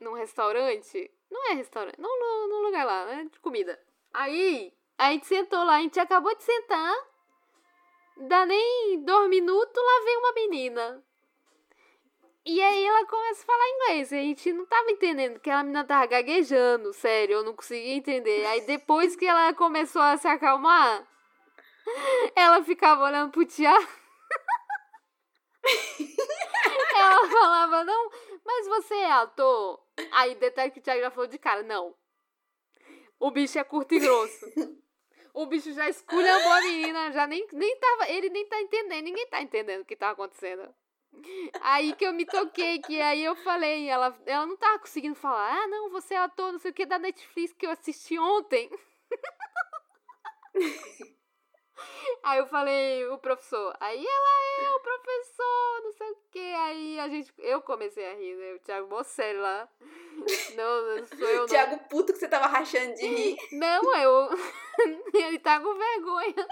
[0.00, 1.10] num restaurante.
[1.30, 3.28] Não é restaurante, não no, no lugar lá, né?
[3.30, 3.78] De comida.
[4.14, 6.94] Aí, a gente sentou lá, a gente acabou de sentar.
[8.16, 11.04] Dá nem dois minutos, lá vem uma menina.
[12.44, 14.12] E aí ela começa a falar inglês.
[14.12, 18.46] A gente não tava entendendo que a menina tava gaguejando, sério, eu não conseguia entender.
[18.46, 21.06] Aí depois que ela começou a se acalmar,
[22.34, 23.88] ela ficava olhando pro Tiago.
[26.94, 28.10] Ela falava, não,
[28.44, 29.80] mas você é ator?
[30.12, 31.94] Aí detalhe que o Thiago já falou de cara, não.
[33.20, 34.46] O bicho é curto e grosso.
[35.34, 39.26] O bicho já esculhambou a menina, já nem, nem tava, ele nem tá entendendo, ninguém
[39.28, 40.74] tá entendendo o que tá acontecendo.
[41.60, 45.62] Aí que eu me toquei, que aí eu falei, ela, ela não tava conseguindo falar,
[45.62, 48.70] ah, não, você é ator, não sei o que, da Netflix que eu assisti ontem.
[52.22, 53.76] Aí eu falei, o professor.
[53.80, 56.54] Aí ela é o professor, não sei o que.
[56.54, 57.32] Aí a gente.
[57.38, 58.54] Eu comecei a rir, né?
[58.54, 59.68] O Thiago mó sério lá.
[60.56, 61.46] Não, não sou eu, não.
[61.46, 63.36] Tiago, puto que você tava rachando de rir.
[63.52, 64.28] Não, eu.
[65.14, 66.46] Ele tá com vergonha.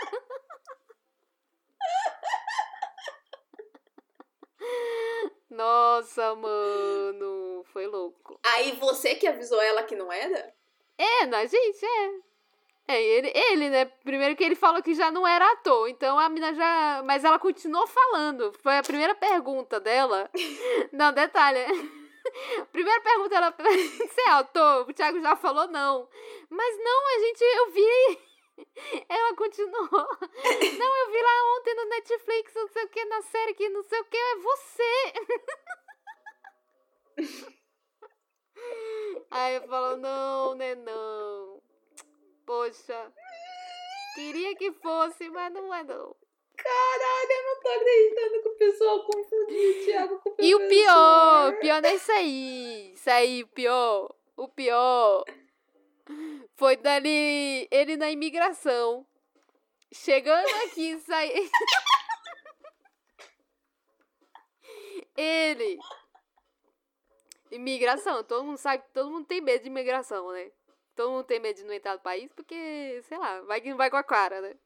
[5.51, 7.64] Nossa, mano.
[7.72, 8.39] Foi louco.
[8.45, 10.55] Aí você que avisou ela que não era?
[10.97, 12.11] É, na gente, é.
[12.89, 13.84] É, ele, ele, né?
[14.05, 17.03] Primeiro que ele falou que já não era ator, então a mina já.
[17.05, 18.53] Mas ela continuou falando.
[18.62, 20.30] Foi a primeira pergunta dela.
[20.93, 21.59] Não, detalhe.
[22.70, 23.51] Primeira pergunta, ela.
[23.59, 24.89] Você é ator?
[24.89, 26.09] O Thiago já falou não.
[26.51, 27.43] Mas não, a gente.
[27.43, 28.26] Eu vi.
[29.09, 29.89] Ela continuou.
[29.91, 33.82] Não, eu vi lá ontem no Netflix, não sei o que, na série que não
[33.82, 35.12] sei o que, é você.
[39.30, 41.62] Aí eu falo, não, né, não.
[42.47, 43.12] Poxa,
[44.14, 46.14] queria que fosse, mas não é não.
[46.57, 50.59] Caralho, eu não tô acreditando que o pessoal confundiu o Thiago com o E o
[50.59, 50.68] professor.
[50.84, 52.92] pior, o pior não é isso aí.
[52.94, 54.14] Isso aí, o pior.
[54.36, 55.24] O pior
[56.57, 59.07] foi dali, ele na imigração.
[59.92, 61.30] Chegando aqui, sai.
[65.16, 65.78] ele.
[67.51, 70.51] Imigração, todo mundo sabe todo mundo tem medo de imigração, né?
[70.97, 73.76] Todo mundo tem medo de não entrar no país porque, sei lá, vai que não
[73.76, 74.57] vai com a cara, né?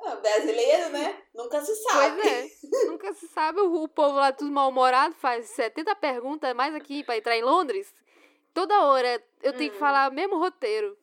[0.00, 1.22] Ah, brasileiro, né?
[1.34, 2.20] Nunca se sabe.
[2.22, 2.86] Pois é.
[2.86, 7.36] Nunca se sabe, o, povo lá tudo mal-humorado faz 70 perguntas mais aqui pra entrar
[7.36, 7.94] em Londres.
[8.52, 9.80] Toda hora eu tenho que Hum.
[9.80, 10.96] falar o mesmo roteiro.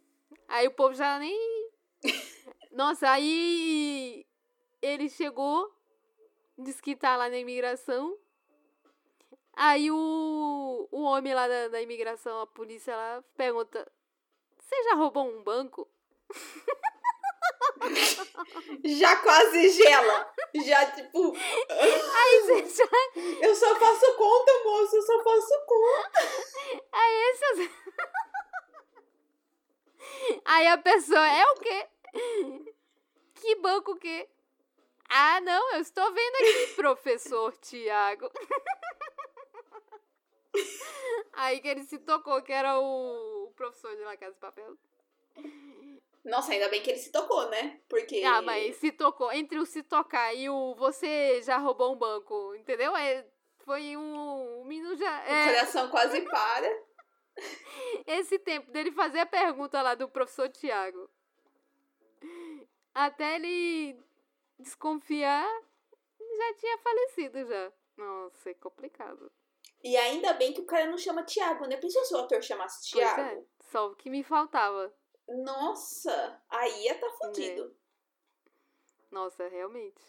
[0.47, 1.69] Aí o povo já nem.
[2.71, 4.25] Nossa, aí
[4.81, 5.71] ele chegou,
[6.57, 8.17] disse que tá lá na imigração.
[9.53, 13.89] Aí o, o homem lá da, da imigração, a polícia lá, pergunta:
[14.71, 15.85] Você já roubou um banco?
[18.85, 20.33] Já quase gela.
[20.65, 22.85] Já, tipo, Aí você já.
[23.41, 24.95] eu só faço conta, moço.
[24.95, 26.19] Eu só faço conta.
[26.93, 27.71] Aí esse.
[30.45, 31.87] Aí a pessoa é o quê?
[33.35, 34.29] Que banco o quê?
[35.09, 38.31] Ah, não, eu estou vendo aqui, professor Tiago.
[41.33, 44.75] Aí que ele se tocou, que era o professor de La Casa de Papel.
[46.25, 47.79] Nossa, ainda bem que ele se tocou, né?
[47.87, 48.23] Porque.
[48.23, 49.31] Ah, mas se tocou.
[49.31, 52.95] Entre o se tocar e o você já roubou um banco, entendeu?
[52.95, 53.25] É,
[53.59, 54.61] foi um.
[54.61, 55.19] O menino já.
[55.23, 56.83] O É, coração quase para.
[58.05, 61.09] esse tempo dele fazer a pergunta lá do professor Tiago.
[62.93, 63.97] Até ele
[64.59, 65.47] desconfiar,
[66.37, 67.71] já tinha falecido já.
[67.97, 69.31] Nossa, é complicado.
[69.83, 71.77] E ainda bem que o cara não chama Tiago, né?
[71.77, 73.47] Pensou se o ator chamasse Pois Tiago?
[73.71, 74.93] É, só o que me faltava.
[75.27, 77.75] Nossa, aí ia tá fudido.
[79.09, 80.01] Nossa, realmente.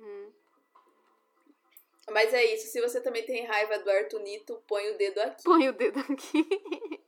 [0.00, 0.32] Uhum.
[2.10, 2.66] Mas é isso.
[2.72, 5.44] Se você também tem raiva do Artunito, põe o dedo aqui.
[5.44, 6.46] Põe o dedo aqui.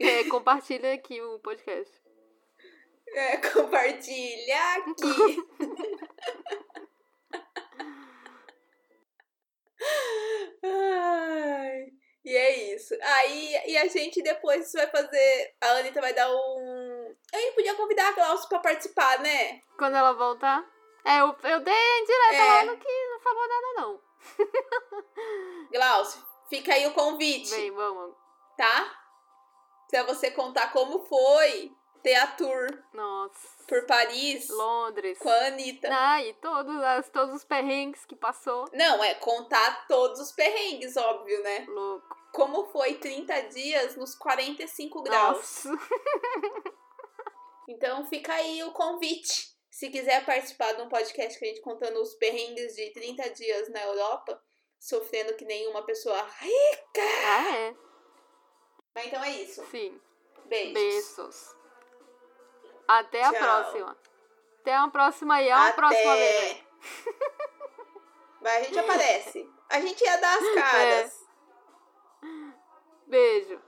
[0.00, 1.92] É, compartilha aqui o podcast.
[3.08, 5.36] É, compartilha aqui.
[10.62, 11.86] Ai,
[12.24, 12.94] e é isso.
[13.02, 15.54] Aí, e a gente depois vai fazer.
[15.60, 17.14] A Anitta vai dar um.
[17.34, 19.60] A gente podia convidar a Glaucio pra participar, né?
[19.78, 20.64] Quando ela voltar.
[21.06, 22.48] É, eu, eu dei indireta É.
[22.48, 24.00] lá no que não falou nada, não.
[25.72, 28.14] Glaucio, fica aí o convite, Vem, vamos.
[28.56, 28.92] tá?
[29.88, 33.48] Pra você contar como foi ter a tour Nossa.
[33.68, 35.18] por Paris Londres.
[35.18, 35.88] com a Anitta.
[35.90, 38.68] Ah, e todos, as, todos os perrengues que passou.
[38.72, 41.64] Não, é contar todos os perrengues, óbvio, né?
[41.68, 42.16] Louco.
[42.32, 45.64] Como foi 30 dias nos 45 graus.
[45.64, 45.70] Nossa.
[47.68, 49.48] Então fica aí o convite.
[49.76, 53.68] Se quiser participar de um podcast que a gente contando os perrengues de 30 dias
[53.68, 54.42] na Europa,
[54.80, 57.02] sofrendo que nenhuma pessoa rica.
[57.26, 57.76] Ah, é.
[58.94, 59.62] Mas então é isso.
[59.66, 60.00] Sim.
[60.46, 60.72] Beijos.
[60.72, 61.54] Beijos.
[62.88, 63.38] Até a Tchau.
[63.42, 63.98] próxima.
[64.60, 65.48] Até uma próxima aí.
[65.50, 65.76] É uma Até.
[65.76, 66.64] próxima vez.
[68.40, 69.50] Vai, a gente aparece.
[69.68, 71.26] A gente ia dar as caras.
[73.06, 73.62] Beijo.